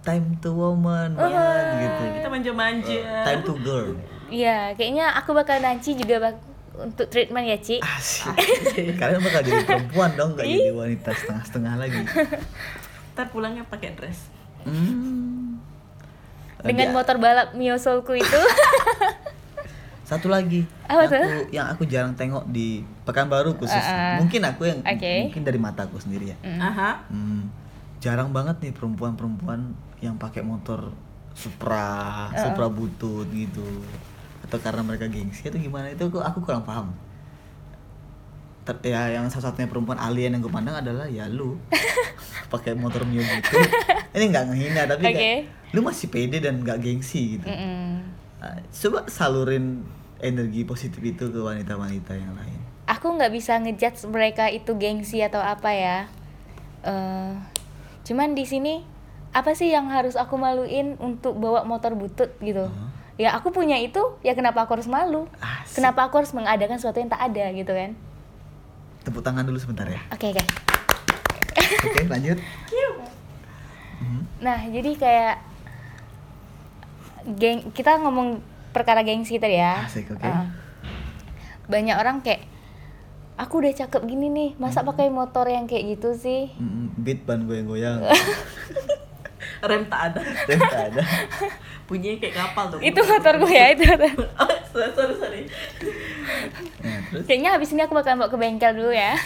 time 0.00 0.40
to 0.40 0.50
woman 0.50 1.12
banget 1.12 1.64
gitu. 1.78 2.02
kita 2.16 2.28
manja-manja 2.28 2.98
Time 3.22 3.42
to 3.44 3.54
girl. 3.60 3.92
Iya, 4.28 4.72
kayaknya 4.72 5.12
aku 5.14 5.32
bakal 5.32 5.60
nanci 5.60 5.92
juga 5.92 6.16
bak 6.22 6.34
untuk 6.80 7.06
treatment 7.06 7.44
ya, 7.44 7.58
Ci. 7.58 7.76
Asik. 7.78 8.34
Kalian 9.00 9.18
bakal 9.18 9.42
jadi 9.42 9.62
perempuan 9.62 10.14
dong, 10.14 10.32
nggak 10.32 10.46
jadi 10.46 10.70
wanita 10.70 11.10
setengah-setengah 11.12 11.74
lagi. 11.76 12.00
ntar 13.12 13.26
pulangnya 13.28 13.62
pakai 13.64 13.92
dress 13.92 14.30
Hmm. 14.62 15.58
Dengan 16.60 16.90
Dia- 16.90 16.94
motor 16.94 17.16
balap 17.16 17.54
Mio 17.54 17.74
Soulku 17.76 18.12
itu. 18.12 18.40
Satu 20.04 20.26
lagi 20.26 20.64
Apa 20.82 21.04
yang 21.04 21.10
tuh? 21.10 21.20
aku 21.20 21.32
yang 21.52 21.66
aku 21.68 21.82
jarang 21.84 22.14
tengok 22.14 22.46
di 22.46 22.80
Pekanbaru 23.04 23.54
khusus. 23.54 23.76
Uh-uh. 23.76 24.18
Mungkin 24.18 24.40
aku 24.42 24.62
yang 24.64 24.80
Oke. 24.80 25.28
mungkin 25.28 25.42
dari 25.42 25.58
mataku 25.58 25.98
sendiri 25.98 26.32
ya. 26.32 26.36
aha 26.58 27.04
Hmm, 27.06 27.52
jarang 27.98 28.28
banget 28.28 28.56
nih 28.58 28.72
perempuan-perempuan 28.72 29.68
yang 29.98 30.14
pakai 30.14 30.40
motor 30.40 30.90
Supra, 31.32 32.32
Supra 32.34 32.66
butut 32.66 33.28
gitu. 33.28 33.84
Atau 34.48 34.58
karena 34.64 34.80
mereka 34.80 35.04
gengsi 35.12 35.44
atau 35.44 35.60
gimana 35.60 35.92
itu 35.92 36.08
aku, 36.08 36.24
aku 36.24 36.38
kurang 36.40 36.64
paham. 36.64 36.96
Ter- 38.64 38.80
ya 38.88 39.20
yang 39.20 39.28
satu-satunya 39.28 39.68
perempuan 39.68 40.00
alien 40.00 40.32
yang 40.36 40.42
gue 40.44 40.52
pandang 40.52 40.80
adalah 40.80 41.04
ya 41.08 41.28
lu 41.28 41.60
pakai 42.52 42.72
motor 42.72 43.04
Mio 43.04 43.20
gitu. 43.20 43.60
Ini 44.16 44.24
nggak 44.32 44.44
ngehina 44.48 44.82
tapi 44.88 45.04
Oke. 45.04 45.12
kayak 45.12 45.38
lu 45.76 45.84
masih 45.84 46.08
pede 46.08 46.40
dan 46.40 46.64
nggak 46.64 46.80
gengsi 46.80 47.36
gitu. 47.36 47.44
Mm-mm. 47.44 48.00
Ah, 48.40 48.56
coba 48.72 49.04
salurin 49.12 49.84
energi 50.24 50.64
positif 50.64 51.00
itu 51.04 51.28
ke 51.28 51.40
wanita-wanita 51.40 52.16
yang 52.16 52.32
lain. 52.32 52.60
Aku 52.88 53.12
nggak 53.12 53.32
bisa 53.36 53.60
ngejudge 53.60 54.08
mereka 54.08 54.48
itu 54.48 54.72
gengsi 54.80 55.20
atau 55.20 55.44
apa 55.44 55.70
ya. 55.76 55.98
Eh, 56.88 57.32
cuman 58.08 58.32
di 58.32 58.48
sini 58.48 58.80
apa 59.36 59.52
sih 59.52 59.68
yang 59.68 59.92
harus 59.92 60.16
aku 60.16 60.40
maluin 60.40 60.96
untuk 60.96 61.36
bawa 61.36 61.68
motor 61.68 61.92
butut 61.92 62.32
gitu? 62.40 62.72
Ya 63.18 63.34
aku 63.34 63.50
punya 63.50 63.74
itu, 63.76 63.98
ya 64.22 64.32
kenapa 64.32 64.62
aku 64.62 64.78
harus 64.78 64.86
malu? 64.86 65.26
Asik. 65.38 65.76
Kenapa 65.76 66.06
aku 66.06 66.22
harus 66.22 66.30
mengadakan 66.30 66.78
sesuatu 66.78 67.02
yang 67.02 67.10
tak 67.10 67.18
ada 67.20 67.50
gitu 67.50 67.74
kan? 67.74 67.98
Tepuk 69.02 69.20
tangan 69.20 69.42
dulu 69.42 69.58
sebentar 69.58 69.84
ya. 69.84 69.98
Oke 70.08 70.30
oke. 70.30 70.44
Oke, 71.84 72.02
lanjut. 72.06 72.38
Mhm. 73.98 74.22
Nah, 74.38 74.62
jadi 74.64 74.94
kayak 74.94 75.34
geng 77.34 77.74
kita 77.74 77.98
ngomong 77.98 78.38
perkara 78.70 79.02
gengsi 79.02 79.36
tadi 79.36 79.58
ya. 79.58 79.82
Asik, 79.82 80.14
oke. 80.14 80.22
Ah. 80.22 80.46
banyak 81.66 81.92
orang 81.92 82.22
kayak 82.22 82.46
aku 83.34 83.60
udah 83.60 83.74
cakep 83.74 84.00
gini 84.06 84.30
nih, 84.30 84.50
masa 84.56 84.80
Hmm. 84.80 84.88
pakai 84.88 85.10
motor 85.10 85.44
yang 85.44 85.66
kayak 85.66 85.98
gitu 85.98 86.14
sih? 86.14 86.54
Mm, 86.54 86.96
beat 86.96 87.26
ban 87.26 87.44
goyang-goyang. 87.44 87.98
rem 89.60 89.82
tak 89.86 90.00
ada 90.14 90.20
Dan 90.46 90.58
tak 90.60 90.84
ada. 90.92 91.02
bunyinya 91.88 92.16
kayak 92.20 92.34
kapal 92.36 92.64
tuh 92.68 92.78
itu 92.78 93.00
motor 93.00 93.34
gue 93.40 93.52
ya 93.52 93.66
itu. 93.72 93.82
oh, 94.36 94.52
sorry 94.70 94.92
sorry, 94.92 95.14
sorry. 95.16 95.42
Nah, 96.84 96.98
terus 97.08 97.24
Kayaknya 97.24 97.50
habis 97.56 97.72
ini 97.72 97.80
aku 97.80 97.96
bakal 97.96 98.20
bawa 98.20 98.28
ke 98.28 98.36
bengkel 98.36 98.72
dulu 98.76 98.92
ya. 98.92 99.16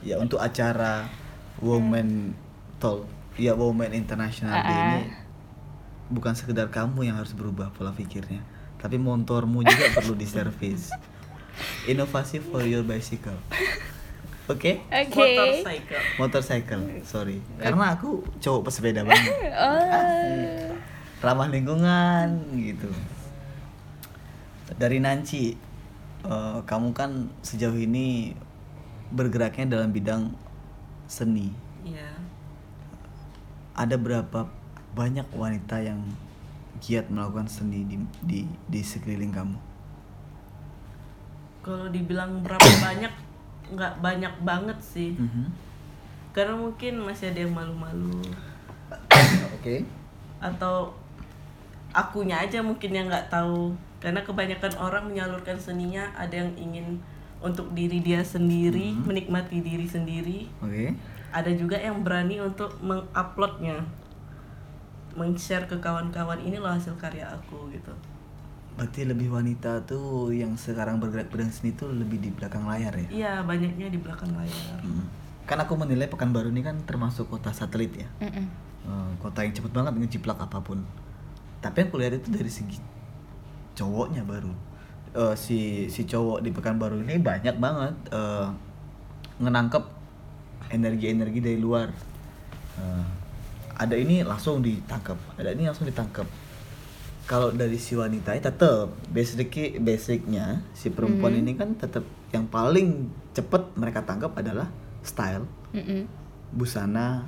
ya 0.00 0.16
untuk 0.16 0.40
acara 0.40 1.04
Women 1.60 2.32
Talk, 2.80 3.04
ya 3.36 3.52
Women 3.52 3.92
International 3.92 4.56
Day 4.56 4.72
Ah, 4.72 4.72
ah. 4.72 4.88
ini 4.96 5.02
bukan 6.08 6.32
sekedar 6.32 6.72
kamu 6.72 7.12
yang 7.12 7.16
harus 7.18 7.34
berubah 7.34 7.68
pola 7.74 7.92
pikirnya, 7.92 8.40
tapi 8.78 8.96
motormu 8.96 9.60
juga 9.60 9.92
perlu 9.92 10.16
diservis. 10.16 10.88
Inovasi 11.90 12.40
for 12.40 12.64
your 12.64 12.84
bicycle. 12.84 13.36
Oke? 14.46 14.78
Oke. 14.86 15.18
motorcycle 15.18 16.02
Motorcycle, 16.22 16.82
sorry. 17.02 17.42
Karena 17.58 17.98
aku 17.98 18.22
cowok 18.38 18.70
pesepeda 18.70 19.02
banget. 19.02 19.34
Oh. 19.56 20.76
ramah 21.24 21.48
lingkungan 21.48 22.28
gitu 22.60 22.92
dari 24.76 25.00
Nanci 25.00 25.56
eh, 26.26 26.58
kamu 26.62 26.92
kan 26.92 27.32
sejauh 27.40 27.74
ini 27.74 28.36
bergeraknya 29.08 29.78
dalam 29.78 29.90
bidang 29.94 30.34
seni 31.08 31.54
iya 31.88 32.12
ada 33.72 33.96
berapa 33.96 34.44
banyak 34.92 35.28
wanita 35.32 35.80
yang 35.80 36.02
giat 36.82 37.08
melakukan 37.08 37.48
seni 37.48 37.88
di 37.88 37.96
di, 38.20 38.40
di 38.68 38.80
sekeliling 38.84 39.32
kamu 39.32 39.58
kalau 41.64 41.88
dibilang 41.88 42.44
berapa 42.44 42.70
banyak 42.82 43.25
nggak 43.72 43.98
banyak 44.02 44.34
banget 44.42 44.78
sih. 44.80 45.14
Mhm. 45.16 45.64
karena 46.36 46.52
mungkin 46.52 47.00
masih 47.00 47.32
ada 47.32 47.48
yang 47.48 47.56
malu-malu. 47.56 48.20
Oke. 49.56 49.88
Atau 50.36 50.92
akunya 51.96 52.36
aja 52.44 52.60
mungkin 52.60 52.92
yang 52.92 53.08
nggak 53.08 53.32
tahu. 53.32 53.72
Karena 54.04 54.20
kebanyakan 54.20 54.76
orang 54.76 55.08
menyalurkan 55.08 55.56
seninya 55.56 56.12
ada 56.12 56.44
yang 56.44 56.52
ingin 56.60 57.00
untuk 57.40 57.72
diri 57.72 58.04
dia 58.04 58.20
sendiri 58.20 58.92
menikmati 59.08 59.64
diri 59.64 59.88
sendiri. 59.88 60.44
Oke. 60.60 60.92
Ada 61.32 61.56
juga 61.56 61.80
yang 61.80 62.04
berani 62.04 62.36
untuk 62.36 62.76
menguploadnya. 62.84 63.80
Meng-share 65.16 65.64
ke 65.64 65.80
kawan-kawan 65.80 66.44
ini 66.44 66.60
loh 66.60 66.68
hasil 66.68 67.00
karya 67.00 67.24
aku 67.32 67.72
gitu 67.72 67.96
berarti 68.76 69.08
lebih 69.08 69.32
wanita 69.32 69.88
tuh 69.88 70.28
yang 70.36 70.52
sekarang 70.60 71.00
bergerak 71.00 71.32
bidang 71.32 71.48
seni 71.48 71.72
tuh 71.72 71.88
lebih 71.88 72.20
di 72.20 72.28
belakang 72.28 72.68
layar 72.68 72.92
ya? 72.92 73.08
Iya 73.08 73.32
banyaknya 73.42 73.88
di 73.88 73.98
belakang 73.98 74.32
layar. 74.36 74.80
Hmm. 74.84 75.08
kan 75.46 75.62
aku 75.62 75.78
menilai 75.78 76.10
Pekanbaru 76.10 76.50
ini 76.50 76.58
kan 76.58 76.74
termasuk 76.84 77.30
kota 77.30 77.54
satelit 77.54 77.94
ya. 77.94 78.08
Eh, 78.20 79.10
kota 79.22 79.46
yang 79.46 79.54
cepet 79.54 79.70
banget 79.70 79.94
ngejiplak 79.94 80.42
apa 80.42 80.58
pun. 80.58 80.82
Tapi 81.62 81.86
yang 81.86 81.90
kulihat 81.94 82.18
itu 82.18 82.28
dari 82.34 82.50
segi 82.50 82.82
cowoknya 83.78 84.26
baru. 84.26 84.50
Eh, 85.14 85.34
si 85.38 85.86
si 85.86 86.02
cowok 86.02 86.42
di 86.42 86.50
Pekanbaru 86.50 86.98
ini 87.00 87.22
banyak 87.22 87.56
banget 87.62 87.94
eh, 88.10 88.48
ngenangkep 89.38 89.84
energi-energi 90.74 91.38
dari 91.38 91.58
luar. 91.62 91.94
Eh, 92.82 93.06
ada 93.76 93.94
ini 93.94 94.24
langsung 94.24 94.64
ditangkap 94.64 95.16
ada 95.36 95.52
ini 95.52 95.68
langsung 95.68 95.84
ditangkap 95.84 96.24
kalau 97.26 97.50
dari 97.50 97.74
si 97.74 97.98
wanita 97.98 98.38
tetap 98.38 98.94
basic 99.10 99.82
basicnya 99.82 100.62
si 100.78 100.94
perempuan 100.94 101.34
ini 101.34 101.58
kan 101.58 101.74
tetap 101.74 102.06
yang 102.30 102.46
paling 102.46 103.10
cepet 103.34 103.74
mereka 103.74 104.06
tangkap 104.06 104.30
adalah 104.38 104.70
style. 105.02 105.44
Mm-mm. 105.74 106.06
busana 106.54 107.26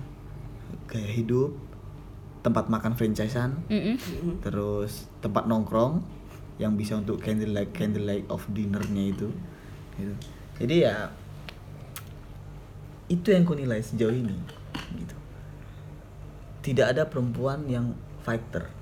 gaya 0.86 1.10
hidup 1.10 1.52
tempat 2.40 2.70
makan 2.70 2.94
franchisean 2.94 3.58
Mm-mm. 3.66 3.98
terus 4.40 5.10
tempat 5.18 5.44
nongkrong 5.50 6.00
yang 6.62 6.78
bisa 6.78 6.96
untuk 6.96 7.18
candlelight 7.18 7.74
candlelight 7.74 8.24
of 8.30 8.46
dinnernya 8.54 9.04
itu. 9.10 9.28
Gitu. 9.98 10.14
jadi 10.62 10.74
ya 10.78 10.96
itu 13.10 13.34
yang 13.34 13.42
kunilai 13.42 13.82
sejauh 13.82 14.14
ini 14.14 14.38
gitu. 14.94 15.16
Tidak 16.62 16.86
ada 16.86 17.10
perempuan 17.10 17.66
yang 17.66 17.98
fighter 18.22 18.77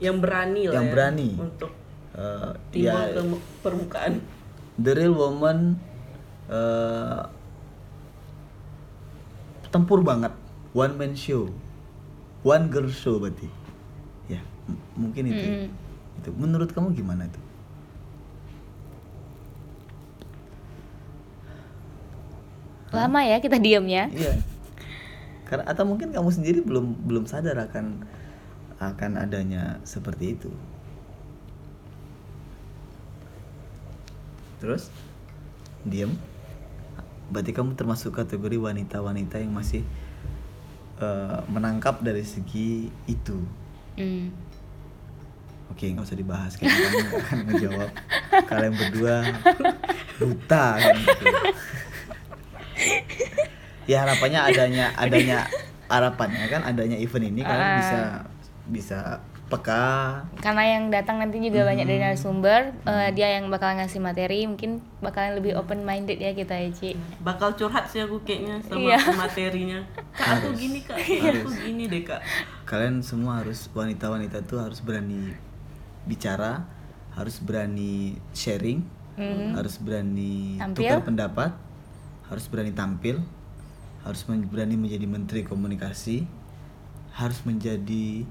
yang 0.00 0.16
berani 0.18 0.66
lah 0.66 0.74
Yang 0.80 0.86
ya, 0.86 0.92
berani. 0.92 1.30
untuk 1.38 1.72
Eh, 2.10 2.52
timbul 2.74 2.90
ya, 2.90 3.14
ke 3.14 3.22
permukaan. 3.62 4.12
The 4.76 4.92
real 4.92 5.14
woman 5.14 5.78
eh, 6.50 7.22
tempur 9.70 10.02
banget. 10.02 10.34
One 10.72 10.94
man 10.96 11.14
show. 11.14 11.46
One 12.42 12.66
girl 12.66 12.90
show 12.90 13.16
berarti. 13.16 13.46
Ya 14.26 14.42
m- 14.66 14.82
mungkin 14.98 15.22
itu 15.24 15.38
Mm-mm. 15.38 16.18
itu. 16.18 16.30
Menurut 16.34 16.74
kamu 16.74 16.92
gimana 16.92 17.24
itu? 17.24 17.38
Lama 22.90 23.20
ya 23.22 23.38
kita 23.38 23.56
diamnya. 23.56 24.10
iya. 24.10 24.34
Karena 25.46 25.66
atau 25.66 25.82
mungkin 25.82 26.10
kamu 26.10 26.30
sendiri 26.30 26.58
belum 26.62 27.06
belum 27.06 27.24
sadar 27.26 27.58
akan 27.60 28.02
akan 28.80 29.20
adanya 29.20 29.76
seperti 29.84 30.34
itu 30.34 30.48
terus 34.56 34.92
diam 35.82 36.12
berarti 37.28 37.52
kamu 37.52 37.72
termasuk 37.72 38.12
kategori 38.12 38.58
wanita-wanita 38.58 39.40
yang 39.40 39.52
masih 39.52 39.84
eh, 40.98 41.38
menangkap 41.46 42.00
dari 42.00 42.24
segi 42.24 42.88
itu 43.06 43.38
Mm. 43.90 44.32
oke 45.68 45.84
nggak 45.84 46.06
usah 46.08 46.16
dibahas 46.16 46.52
kayaknya 46.56 46.88
kamu 46.88 47.08
akan 47.20 47.38
ngejawab 47.44 47.90
kalian 48.48 48.72
berdua 48.72 49.16
buta 50.16 50.66
kan 50.78 50.94
gitu. 50.96 51.24
ya 53.84 54.06
harapannya 54.06 54.40
adanya 54.40 54.84
adanya 54.96 55.38
harapannya 55.84 56.44
kan 56.48 56.62
adanya 56.64 56.96
event 56.96 57.28
ini 57.28 57.42
kalian 57.42 57.60
Ah. 57.66 57.76
bisa 57.76 57.98
bisa 58.70 59.18
peka 59.46 60.22
Karena 60.38 60.62
yang 60.64 60.88
datang 60.88 61.18
nanti 61.18 61.36
juga 61.38 61.66
banyak 61.66 61.82
dari 61.82 61.98
Hmm. 61.98 62.06
narasumber, 62.08 62.60
eh, 62.80 63.10
dia 63.10 63.34
yang 63.34 63.50
bakal 63.50 63.74
ngasih 63.74 63.98
materi, 63.98 64.46
mungkin 64.46 64.70
bakalan 65.00 65.34
lebih 65.34 65.52
open 65.54 65.82
minded 65.82 66.16
ya 66.16 66.30
kita 66.30 66.54
ya, 66.54 66.70
Ci. 66.70 66.94
bakal 67.18 67.50
curhat 67.52 67.84
sih 67.84 67.98
aku 67.98 68.22
kayaknya 68.22 68.62
sama 68.62 68.78
Iya. 68.78 68.98
materinya 69.20 69.78
kak 70.12 70.22
aku 70.38 70.46
Harus. 70.46 70.56
gini 70.56 70.78
kak 70.80 70.96
aku 71.02 71.50
gini 71.60 71.84
deh 71.84 72.02
kak 72.04 72.22
kalian 72.62 73.02
semua 73.02 73.42
harus 73.42 73.66
wanita-wanita 73.68 74.38
tuh 74.44 74.62
harus 74.62 74.78
berani 74.78 75.34
bicara 76.00 76.62
harus 77.12 77.36
berani 77.38 78.14
sharing 78.30 78.86
Mhm. 79.16 79.52
harus 79.52 79.76
berani 79.76 80.56
Tampil. 80.56 80.86
tukar 80.86 81.02
pendapat 81.02 81.50
harus 82.24 82.46
berani 82.46 82.70
tampil 82.70 83.18
harus 84.00 84.22
berani 84.24 84.78
menjadi 84.78 85.04
menteri 85.04 85.42
komunikasi 85.42 86.24
harus 87.12 87.42
menjadi 87.42 88.22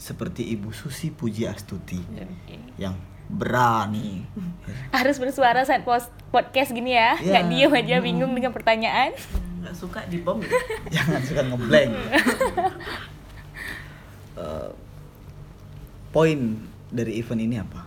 seperti 0.00 0.48
ibu 0.56 0.72
Susi 0.72 1.12
Puji 1.12 1.44
Astuti 1.44 2.00
yang 2.80 2.96
berani. 3.28 4.24
Harus 4.96 5.20
bersuara 5.20 5.60
saat 5.62 5.84
post 5.84 6.08
podcast 6.32 6.72
gini 6.72 6.96
ya, 6.96 7.20
Iya. 7.20 7.30
nggak 7.36 7.44
diam 7.52 7.72
aja 7.76 7.96
bingung 8.00 8.32
dengan 8.32 8.50
pertanyaan. 8.50 9.12
nggak 9.60 9.76
suka 9.76 10.00
di 10.08 10.24
bom 10.24 10.40
ya? 10.40 10.48
Jangan 10.96 11.20
suka 11.22 11.42
ngeblank. 11.46 11.92
Eh, 14.40 14.70
poin 16.16 16.64
dari 16.88 17.20
event 17.20 17.44
ini 17.44 17.60
apa? 17.60 17.84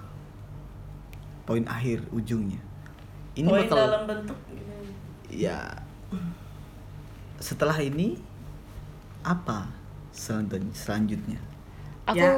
Poin 1.49 1.65
akhir 1.65 2.05
ujungnya. 2.13 2.61
Ini 3.33 3.47
poin 3.49 3.65
bakal 3.65 3.77
dalam 3.89 4.03
bentuk 4.05 4.37
gitu. 4.53 4.61
ya. 5.33 5.81
Setelah 7.41 7.81
ini 7.81 8.21
apa 9.25 9.65
selanjutnya 10.13 11.41
Aku 12.05 12.19
ya 12.19 12.31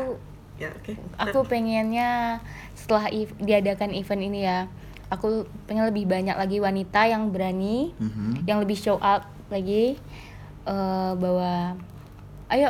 ya 0.56 0.69
oke 0.71 0.95
aku 1.17 1.39
pengennya 1.43 2.39
setelah 2.73 3.10
ev- 3.10 3.36
diadakan 3.38 3.91
event 3.91 4.23
ini 4.23 4.39
ya, 4.41 4.71
aku 5.08 5.43
pengen 5.65 5.84
lebih 5.86 6.06
banyak 6.06 6.32
lagi 6.34 6.58
wanita 6.58 7.01
yang 7.06 7.28
berani, 7.28 7.91
Mhm. 7.95 8.45
yang 8.45 8.58
lebih 8.58 8.75
show 8.75 8.95
up 8.97 9.25
lagi 9.47 9.99
eh, 10.63 11.12
bahwa 11.13 11.75
ayo 12.47 12.69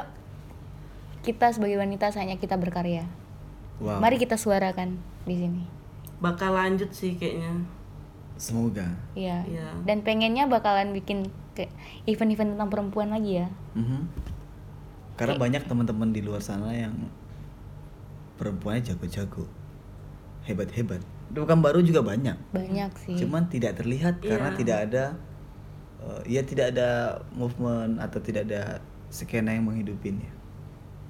kita 1.22 1.50
sebagai 1.50 1.76
wanita 1.76 2.10
saatnya 2.10 2.36
kita 2.36 2.56
berkarya. 2.56 3.08
wow 3.78 4.00
Mari 4.00 4.16
kita 4.18 4.36
suarakan 4.36 4.96
di 5.24 5.36
sini. 5.38 5.64
bakal 6.18 6.52
lanjut 6.52 6.90
sih 6.90 7.14
kayaknya 7.14 7.60
semoga 8.36 8.88
Iya. 9.14 9.44
Iya. 9.46 9.68
Dan 9.84 10.00
pengennya 10.02 10.44
bakalan 10.46 10.92
bikin 10.92 11.28
kayak 11.52 11.72
event-event 12.06 12.56
tentang 12.56 12.68
perempuan 12.68 13.10
lagi 13.10 13.40
ya. 13.40 13.48
Mhm. 13.74 14.00
Karena 15.15 15.36
banyak 15.39 15.63
teman-teman 15.63 16.12
di 16.12 16.19
luar 16.19 16.43
sana 16.43 16.75
yang 16.75 16.93
perempuannya 18.36 18.84
jago-jago. 18.84 19.47
Hebat-hebat. 20.43 21.01
Bukan 21.34 21.58
baru 21.63 21.82
juga 21.82 22.06
banyak. 22.06 22.38
Banyak 22.54 22.91
sih. 23.01 23.17
cuman 23.17 23.49
tidak 23.49 23.80
terlihat 23.82 24.21
karena 24.21 24.54
Iya. 24.54 24.58
tidak 24.62 24.78
ada 24.89 25.04
eh, 26.06 26.21
ya 26.38 26.41
tidak 26.45 26.75
ada 26.75 27.17
movement 27.34 27.97
atau 27.97 28.19
tidak 28.21 28.45
ada 28.45 28.78
skena 29.10 29.56
yang 29.56 29.65
menghidupinnya 29.65 30.30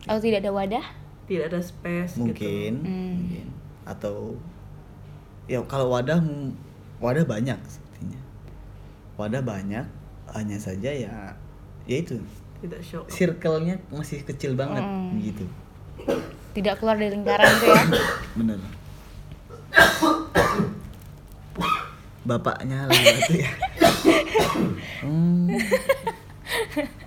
Kalau 0.06 0.22
tidak 0.22 0.46
ada 0.46 0.52
wadah, 0.54 0.86
tidak 1.26 1.50
ada 1.52 1.60
space 1.60 2.16
mungkin. 2.16 2.72
Gitu. 2.80 2.88
Hmm. 2.88 3.14
mungkin. 3.20 3.48
Atau 3.84 4.16
ya 5.50 5.60
kalau 5.66 5.90
wadah 5.92 6.22
wadah 7.02 7.26
banyak 7.26 7.58
sepertinya. 7.68 8.22
Wadah 9.20 9.42
banyak 9.44 9.86
hanya 10.32 10.58
saja 10.62 10.90
ya 10.94 11.34
ya 11.86 11.96
itu 12.00 12.18
tidak 12.58 12.82
show 12.82 13.02
up. 13.02 13.10
circle-nya 13.10 13.82
masih 13.90 14.22
kecil 14.22 14.54
banget 14.54 14.82
Mm. 14.82 15.10
gitu 15.24 15.46
tidak 16.52 16.78
keluar 16.78 16.96
dari 16.96 17.12
lingkaran 17.12 17.46
itu 17.48 17.66
ya. 17.66 17.82
bener 18.34 18.60
bapaknya 22.22 22.88
lagi 22.88 23.06
itu 23.20 23.34
ya 23.40 23.52
Hmm. 25.02 25.50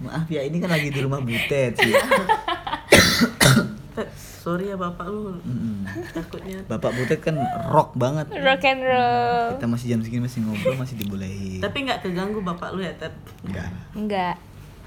maaf 0.00 0.26
ya 0.26 0.40
ini 0.40 0.58
kan 0.58 0.66
lagi 0.68 0.88
di 0.88 0.98
rumah 0.98 1.18
butet 1.18 1.74
sih 1.74 1.94
Tet, 3.92 4.08
sorry 4.14 4.66
ya 4.68 4.76
bapak 4.76 5.06
lu 5.06 5.34
Mm-mm. 5.36 5.82
takutnya 6.12 6.58
bapak 6.64 6.90
butet 6.92 7.18
kan 7.18 7.34
rock 7.68 7.94
banget 7.94 8.30
Rock 8.32 8.62
and 8.64 8.80
roll. 8.80 9.46
kita 9.52 9.66
masih 9.66 9.86
jam 9.88 10.00
segini 10.00 10.22
masih 10.24 10.40
ngobrol 10.40 10.74
masih 10.76 10.94
dibolehin 10.96 11.58
tapi 11.58 11.82
nggak 11.82 11.98
keganggu 12.00 12.38
bapak 12.40 12.70
lu 12.72 12.80
ya 12.80 12.94
Tet 12.94 13.14
enggak 13.42 13.70
Enggak. 13.92 14.34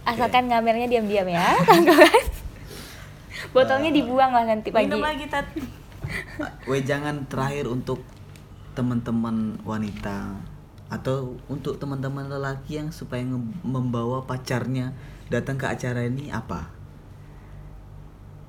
Asalkan 0.02 0.50
ngamernya 0.50 0.90
diam-diam 0.90 1.28
ya, 1.30 1.46
kawan-kawan. 1.68 2.26
Botolnya 3.52 3.92
dibuang 3.92 4.32
lah 4.32 4.46
nanti 4.48 4.72
pagi. 4.72 4.88
minum 4.88 5.04
lagi 5.04 5.28
Tet 5.28 5.44
Weh 6.66 6.82
jangan 6.82 7.28
terakhir 7.28 7.68
untuk 7.68 8.00
teman-teman 8.74 9.60
wanita 9.68 10.40
atau 10.88 11.36
untuk 11.48 11.76
teman-teman 11.76 12.28
lelaki 12.28 12.80
yang 12.80 12.92
supaya 12.92 13.24
membawa 13.64 14.24
pacarnya 14.24 14.92
datang 15.28 15.56
ke 15.56 15.68
acara 15.68 16.04
ini 16.04 16.32
apa? 16.32 16.68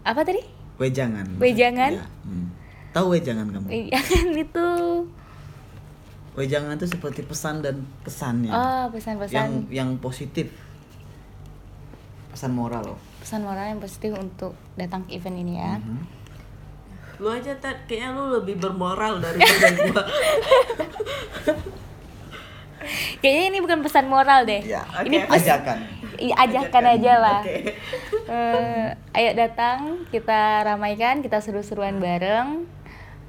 Apa 0.03 0.23
tadi? 0.27 0.43
Weh 0.79 0.91
jangan. 0.91 1.27
Wejangan? 1.39 1.93
Ya, 1.95 2.07
hmm. 2.27 2.47
Tahu 2.91 3.15
weh 3.15 3.23
jangan 3.23 3.47
kamu? 3.51 3.69
Jangan 3.91 4.27
itu. 4.47 4.69
Weh 6.35 6.49
jangan 6.51 6.75
itu 6.75 6.87
seperti 6.91 7.23
pesan 7.23 7.63
dan 7.63 7.87
pesannya 8.03 8.51
Oh, 8.51 8.59
yang 8.59 8.91
pesan-pesan 8.91 9.49
yang 9.71 9.91
positif. 9.99 10.51
Pesan 12.33 12.53
moral 12.53 12.83
loh. 12.87 13.01
pesan 13.19 13.41
moral 13.41 13.69
yang 13.69 13.79
positif 13.79 14.11
untuk 14.13 14.51
datang 14.75 15.05
ke 15.05 15.15
event 15.15 15.37
ini 15.37 15.55
ya. 15.57 15.77
Mhm. 15.77 16.01
lu 17.19 17.31
aja 17.31 17.55
Tet 17.55 17.87
kayaknya 17.87 18.09
lu 18.13 18.35
lebih 18.35 18.59
bermoral 18.59 19.17
daripada 19.17 19.69
gua 19.79 20.03
Kayaknya 23.23 23.45
ini 23.47 23.59
bukan 23.61 23.79
pesan 23.81 24.07
moral 24.07 24.43
deh. 24.43 24.59
Ya, 24.61 24.83
ini 25.01 25.23
oke. 25.23 25.31
pes- 25.31 25.47
ajakan. 25.47 25.79
i- 26.19 26.35
ajakan 26.37 26.85
aja 26.89 27.13
lah. 27.17 27.41
Oke. 27.41 27.79
Eh, 28.25 28.87
ayo 29.13 29.31
datang, 29.37 29.79
kita 30.09 30.41
ramaikan, 30.65 31.23
kita 31.23 31.39
seru-seruan 31.39 31.99
bareng. 31.99 32.67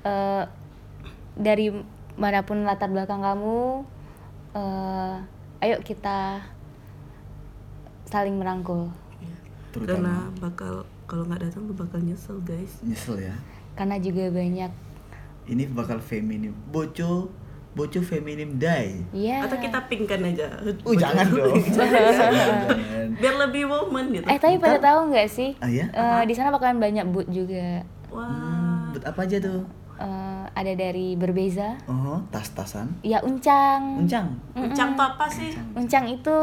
Eh, 0.01 0.43
dari 1.35 1.69
mana 2.15 2.41
pun 2.41 2.61
latar 2.63 2.89
belakang 2.89 3.21
kamu, 3.21 3.85
eh, 4.53 5.15
ayo 5.61 5.77
kita 5.79 6.41
saling 8.13 8.38
merangkul. 8.38 8.93
Karena 9.17 9.34
Terutama 9.73 10.13
bakal 10.38 10.73
kalau 11.10 11.26
nggak 11.26 11.49
datang 11.49 11.65
lu 11.65 11.73
bakal 11.73 11.97
nyesel 11.97 12.38
guys. 12.45 12.78
nyesel 12.86 13.17
ya. 13.17 13.34
Karena 13.73 13.97
juga 13.97 14.30
banyak, 14.30 14.69
Ini 15.43 15.63
bakal 15.73 15.97
feminim. 15.97 16.54
Boco, 16.69 17.34
boco 17.73 17.99
feminim 17.99 18.54
die. 18.56 19.02
ya. 19.12 19.43
Atau 19.43 19.58
kita 19.58 19.82
pinkkan 19.89 20.21
aja. 20.23 20.45
Uh, 20.62 20.93
jangan 20.93 21.26
dong. 21.26 21.58
jangan. 21.73 22.69
Biar 23.17 23.36
lebih 23.49 23.65
woman 23.65 24.13
gitu. 24.13 24.26
Eh 24.30 24.38
tapi 24.38 24.62
pada 24.62 24.78
tahu 24.78 25.10
nggak 25.10 25.28
sih? 25.28 25.58
Ah, 25.58 25.67
ya? 25.67 25.89
Eh, 25.89 26.21
di 26.30 26.38
sana 26.38 26.54
bakalan 26.54 26.78
banyak 26.78 27.10
boot 27.10 27.28
juga. 27.28 27.82
Wah. 28.13 28.23
Hmm, 28.23 28.93
buat 28.93 29.04
apa 29.04 29.19
aja 29.26 29.41
tuh? 29.41 29.65
Eh, 29.97 30.45
ada 30.54 30.71
dari 30.78 31.17
berbeza. 31.17 31.82
Oh, 31.89 32.21
tas-tasan. 32.30 32.93
Ya 33.02 33.19
uncang. 33.26 34.06
Uncang. 34.06 34.38
Uncang 34.54 34.93
apa 34.93 35.26
sih? 35.28 35.52
Uncang 35.73 36.06
itu 36.08 36.38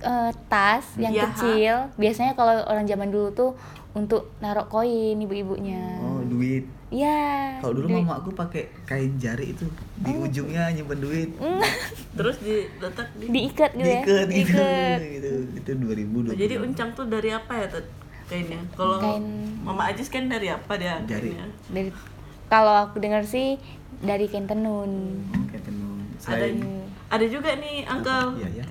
eh, 0.00 0.30
tas 0.46 0.84
yang 0.96 1.12
Iya, 1.12 1.22
kecil. 1.26 1.74
Biasanya 1.94 2.32
kalau 2.32 2.64
orang 2.64 2.84
zaman 2.84 3.08
dulu 3.08 3.28
tuh 3.30 3.50
untuk 3.90 4.32
narok 4.38 4.68
koin 4.68 5.16
ibu-ibunya. 5.16 5.98
Oh, 5.98 6.22
duit. 6.22 6.62
Iya. 6.88 7.58
Kalau 7.58 7.74
dulu 7.76 7.86
duit. 7.88 8.02
mama 8.02 8.18
aku 8.18 8.30
pakai 8.32 8.66
kain 8.82 9.14
jari 9.16 9.50
itu 9.50 9.62
di 9.96 10.10
Oh. 10.10 10.24
ujungnya 10.24 10.70
nyimpen 10.70 10.98
duit. 10.98 11.30
Terus 12.18 12.36
diletak 12.38 13.08
di. 13.14 13.24
diikat 13.28 13.70
gitu 13.72 13.84
ya. 13.84 14.02
Diikat 14.02 14.26
gitu. 14.26 14.58
Diikat. 14.58 14.98
gitu. 14.98 15.30
Itu 15.54 15.70
2000 15.76 16.34
Jadi 16.34 16.54
uncang 16.56 16.90
tuh 16.92 17.06
dari 17.06 17.30
apa 17.30 17.52
ya 17.56 17.66
Tet? 17.68 17.86
kainnya? 18.26 18.62
Kalau 18.72 18.98
Kain- 18.98 19.58
Mama 19.60 19.86
Ajis 19.86 20.06
kan 20.06 20.24
dari 20.24 20.46
apa 20.46 20.72
dia? 20.74 21.02
Dari- 21.02 21.34
kainnya? 21.34 21.46
Dari 21.68 21.90
kalau 22.46 22.74
aku 22.80 22.98
dengar 22.98 23.22
sih 23.22 23.58
dari 24.00 24.26
kain 24.26 24.46
tenun. 24.46 25.18
Kayak 25.46 25.62
tenun. 25.64 25.98
Ada 26.16 26.46
Selain 26.46 26.58
ada 27.08 27.26
juga 27.26 27.50
nih 27.54 27.82
Uncle 27.84 28.38
Iya, 28.38 28.48
ya. 28.56 28.66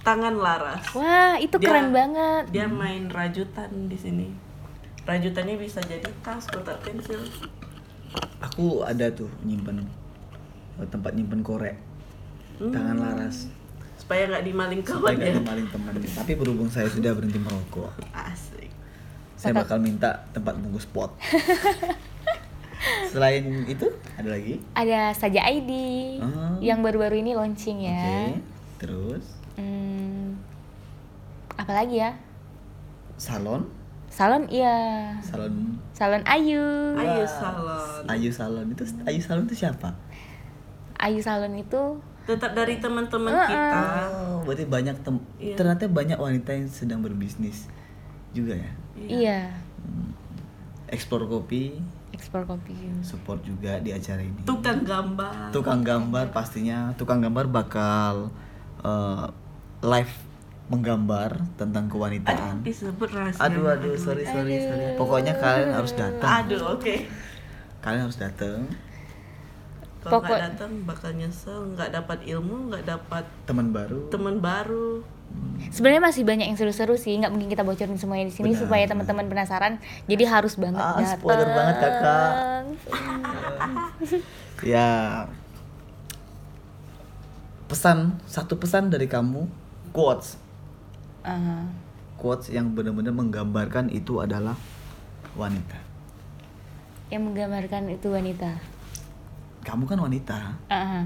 Tangan 0.00 0.34
laras. 0.34 0.82
Wah, 0.92 1.36
itu 1.36 1.56
Dia- 1.56 1.66
keren 1.66 1.88
banget. 1.90 2.44
Dia 2.50 2.66
main 2.66 3.06
rajutan 3.06 3.68
di 3.86 3.96
sini. 3.96 4.26
Rajutannya 5.02 5.56
bisa 5.56 5.80
jadi 5.80 6.06
tas, 6.20 6.46
kotak 6.46 6.80
pensil. 6.80 7.20
Aku 8.40 8.82
ada 8.82 9.06
tuh 9.10 9.28
nyimpen 9.40 9.84
tempat 10.82 11.12
nyimpen 11.12 11.40
korek. 11.40 11.76
Tangan 12.58 12.96
laras. 12.96 13.48
Supaya 13.96 14.26
nggak 14.26 14.44
dimaling 14.44 14.80
Supaya 14.80 15.12
kawan 15.12 15.14
gak 15.16 15.28
ya. 15.28 15.34
dimaling 15.36 15.66
teman. 15.68 15.92
Tapi 15.96 16.32
berhubung 16.34 16.68
saya 16.68 16.88
sudah 16.88 17.12
berhenti 17.12 17.36
merokok, 17.36 17.92
Asik. 18.10 18.72
saya 19.36 19.52
bakal 19.54 19.76
minta 19.78 20.24
tempat 20.30 20.56
bungkus 20.56 20.84
pot. 20.84 21.12
Selain 23.12 23.44
itu 23.66 23.84
ada 24.14 24.28
lagi? 24.30 24.56
Ada 24.72 25.12
saja 25.12 25.44
ID 25.44 25.72
Oh. 26.18 26.56
yang 26.60 26.80
baru-baru 26.80 27.18
ini 27.18 27.34
launching 27.34 27.82
Oke. 27.82 27.90
ya. 27.90 28.32
Terus 28.78 29.24
Hmm, 29.52 29.89
apa 31.60 31.72
lagi 31.74 32.00
ya? 32.00 32.16
salon, 33.14 33.68
Salon 34.08 34.48
iya. 34.48 35.12
salon 35.20 35.76
Salon 35.92 36.24
Ayu. 36.24 36.64
Wah, 36.96 37.20
salon. 37.22 38.02
Ayu 38.08 38.32
salon 38.32 38.66
itu 38.66 38.82
Ayu 39.04 39.20
salon 39.20 39.44
itu 39.44 39.54
siapa? 39.58 39.92
Ayu 40.96 41.20
Salon 41.20 41.52
itu 41.54 42.00
Tetap 42.24 42.52
dari 42.52 42.76
teman-teman 42.76 43.32
Uh-uh. 43.32 43.48
kita. 43.48 43.80
Oh, 44.06 44.36
berarti 44.44 44.64
banyak 44.64 44.96
tem 45.00 45.16
Iya. 45.36 45.56
ternyata 45.56 45.84
banyak 45.86 46.16
wanita 46.16 46.50
yang 46.52 46.68
sedang 46.68 47.00
berbisnis 47.00 47.68
juga 48.30 48.52
ya. 48.54 48.70
iya, 48.96 49.40
Eksplor 50.86 51.24
kopi, 51.24 51.76
ekspor 52.10 52.44
kopi. 52.44 52.74
support 53.00 53.40
juga 53.40 53.78
di 53.78 53.90
acara 53.90 54.20
ini. 54.20 54.36
Tukang 54.44 54.82
gambar. 54.82 55.48
Tukang 55.50 55.80
gambar 55.80 56.28
pastinya, 56.30 56.92
tukang 56.94 57.20
gambar 57.20 57.48
bakal 57.48 58.28
eh, 58.80 59.26
live 59.80 60.14
menggambar 60.70 61.30
tentang 61.58 61.84
Aduh, 61.84 61.92
kewanitaan. 61.92 62.62
disebut 62.62 63.10
rahasia. 63.10 63.42
Aduh, 63.42 63.66
aduh, 63.68 63.98
sorry, 63.98 64.22
sorry, 64.22 64.62
sorry. 64.62 64.94
Pokoknya 64.94 65.34
kalian 65.34 65.74
harus 65.74 65.92
datang. 65.92 66.30
Aduh, 66.46 66.78
oke. 66.78 66.94
Kalian 67.80 68.06
harus 68.06 68.16
datang. 68.16 68.70
Kalau 70.00 70.12
Pokok- 70.16 70.30
nggak 70.30 70.42
datang 70.48 70.70
bakal 70.86 71.10
nyesel, 71.12 71.74
nggak 71.74 71.90
dapat 71.92 72.18
ilmu, 72.24 72.72
nggak 72.72 72.84
dapat 72.86 73.24
Teman 73.44 73.68
baru. 73.68 74.08
teman 74.08 74.38
baru. 74.38 75.04
Sebenarnya 75.68 76.02
masih 76.02 76.24
banyak 76.24 76.46
yang 76.46 76.56
seru-seru 76.56 76.96
sih, 76.96 77.14
nggak 77.14 77.30
mungkin 77.30 77.46
kita 77.46 77.60
bocorin 77.60 77.94
semuanya 77.94 78.26
di 78.26 78.34
sini 78.34 78.50
Benar, 78.50 78.60
supaya 78.64 78.84
teman-teman 78.84 79.26
penasaran. 79.26 79.76
Jadi 80.06 80.24
harus 80.24 80.56
banget 80.56 80.80
Ah, 80.80 80.96
datang. 80.96 81.18
spoiler 81.18 81.48
banget, 81.48 81.76
Kakak. 81.78 82.32
Ya. 84.66 85.24
Pesan, 87.64 88.18
satu 88.24 88.56
pesan 88.56 88.88
dari 88.88 89.06
kamu, 89.06 89.46
quotes. 89.90 90.34
Ah, 91.20 91.68
Quotes 92.16 92.52
yang 92.52 92.72
benar-benar 92.72 93.12
menggambarkan 93.12 93.88
itu 93.88 94.20
adalah 94.20 94.56
wanita. 95.36 95.76
yang 97.10 97.26
menggambarkan 97.26 97.90
itu 97.90 98.06
wanita. 98.06 98.54
Kamu 99.66 99.82
kan 99.82 99.98
wanita. 99.98 100.54
Ah. 100.70 101.02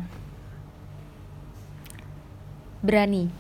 Berani. 2.84 3.32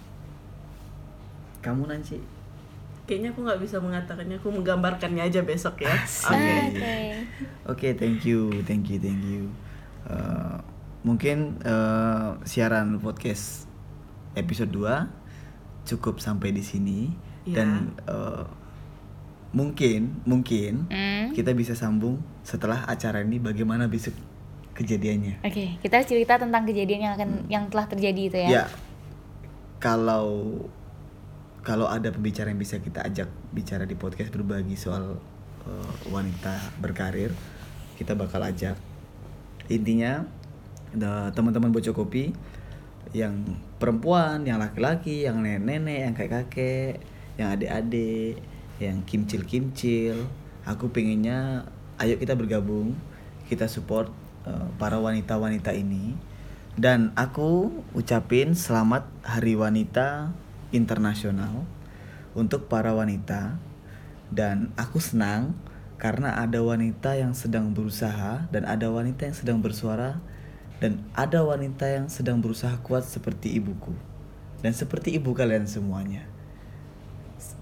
Kamu 1.60 1.84
Nancy. 1.84 2.16
Kayaknya 3.04 3.36
aku 3.36 3.40
nggak 3.44 3.60
bisa 3.60 3.76
mengatakannya, 3.84 4.40
aku 4.40 4.48
menggambarkannya 4.48 5.28
aja 5.28 5.44
besok 5.44 5.84
ya. 5.84 5.92
Oke. 6.24 6.72
Oke. 6.72 6.96
Oke, 7.68 7.88
thank 8.00 8.24
you, 8.24 8.48
thank 8.64 8.88
you, 8.88 8.96
thank 8.96 9.20
you. 9.20 9.52
Eh, 10.08 10.56
mungkin 11.04 11.60
eh, 11.60 12.28
siaran 12.48 12.96
podcast 12.96 13.68
episode 14.32 14.72
2 14.72 15.23
cukup 15.84 16.18
sampai 16.18 16.50
di 16.50 16.64
sini 16.64 17.12
Ya. 17.44 17.60
dan 17.60 17.92
eh, 18.08 18.44
mungkin 19.52 20.24
mungkin 20.24 20.88
Hmm. 20.88 21.30
kita 21.36 21.52
bisa 21.52 21.76
sambung 21.76 22.18
setelah 22.42 22.88
acara 22.88 23.20
ini 23.20 23.36
bagaimana 23.38 23.86
besok 23.86 24.16
kejadiannya. 24.74 25.44
Oke, 25.44 25.78
kita 25.78 26.02
cerita 26.02 26.34
tentang 26.40 26.66
kejadian 26.66 27.00
yang 27.06 27.14
akan 27.14 27.30
yang 27.46 27.64
telah 27.70 27.86
terjadi 27.86 28.22
itu 28.26 28.38
ya. 28.42 28.48
Ya, 28.50 28.64
kalau 29.78 30.58
kalau 31.64 31.88
ada 31.88 32.12
pembicara 32.12 32.52
yang 32.52 32.60
bisa 32.60 32.76
kita 32.76 33.00
ajak 33.04 33.28
bicara 33.52 33.88
di 33.88 33.96
podcast 33.96 34.28
berbagi 34.28 34.76
soal 34.76 35.16
uh, 35.64 35.94
wanita 36.12 36.76
berkarir, 36.76 37.32
kita 37.96 38.12
bakal 38.12 38.44
ajak. 38.44 38.76
Intinya, 39.72 40.28
ada 40.92 41.32
teman-teman 41.32 41.72
bocok 41.72 41.94
kopi 41.96 42.36
yang 43.12 43.44
perempuan, 43.76 44.46
yang 44.48 44.62
laki-laki, 44.62 45.28
yang 45.28 45.44
nenek-nenek, 45.44 45.98
yang 46.08 46.14
kakek-kakek, 46.16 47.02
yang 47.36 47.48
adik-adik, 47.52 48.40
yang 48.80 49.02
kimcil-kimcil. 49.04 50.24
Aku 50.64 50.88
pengennya, 50.88 51.68
ayo 52.00 52.16
kita 52.16 52.32
bergabung, 52.38 52.96
kita 53.50 53.68
support 53.68 54.08
uh, 54.48 54.70
para 54.80 54.96
wanita-wanita 54.96 55.76
ini. 55.76 56.16
Dan 56.74 57.14
aku 57.14 57.70
ucapin 57.94 58.58
selamat 58.58 59.06
Hari 59.22 59.54
Wanita 59.54 60.34
Internasional 60.74 61.62
untuk 62.34 62.66
para 62.66 62.90
wanita. 62.90 63.60
Dan 64.34 64.74
aku 64.74 64.98
senang 64.98 65.54
karena 65.94 66.34
ada 66.34 66.58
wanita 66.58 67.14
yang 67.14 67.30
sedang 67.32 67.70
berusaha 67.70 68.50
dan 68.50 68.66
ada 68.66 68.90
wanita 68.90 69.30
yang 69.30 69.36
sedang 69.36 69.58
bersuara 69.62 70.18
dan 70.82 71.02
ada 71.14 71.42
wanita 71.46 71.86
yang 71.86 72.06
sedang 72.10 72.42
berusaha 72.42 72.74
kuat 72.82 73.06
seperti 73.06 73.54
ibuku 73.58 73.94
dan 74.64 74.72
seperti 74.72 75.14
ibu 75.20 75.36
kalian 75.36 75.68
semuanya. 75.68 76.24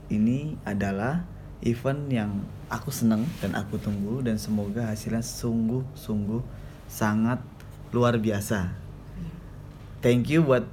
Ini 0.06 0.60
adalah 0.62 1.26
event 1.64 2.06
yang 2.12 2.46
aku 2.70 2.94
senang 2.94 3.26
dan 3.42 3.58
aku 3.58 3.78
tunggu 3.78 4.22
dan 4.22 4.38
semoga 4.38 4.86
hasilnya 4.86 5.24
sungguh-sungguh 5.24 6.42
sangat 6.86 7.42
luar 7.90 8.18
biasa. 8.22 8.70
Thank 10.02 10.30
you 10.30 10.42
buat 10.46 10.66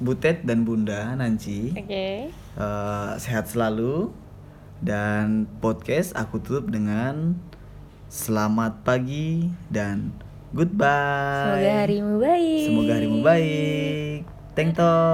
Butet 0.00 0.48
dan 0.48 0.64
Bunda 0.64 1.12
Nanci. 1.12 1.76
Oke. 1.76 2.32
Eh, 2.32 3.10
sehat 3.20 3.52
selalu 3.52 4.10
dan 4.80 5.44
podcast 5.60 6.16
aku 6.16 6.40
tutup 6.40 6.72
dengan 6.72 7.36
selamat 8.08 8.80
pagi 8.82 9.52
dan 9.68 10.10
goodbye. 10.52 11.46
Semoga 11.46 11.72
harimu 11.86 12.12
baik. 12.20 12.64
Semoga 12.66 12.92
harimu 12.98 13.18
baik. 13.22 14.20
Thank 14.58 14.76
you. 14.76 15.00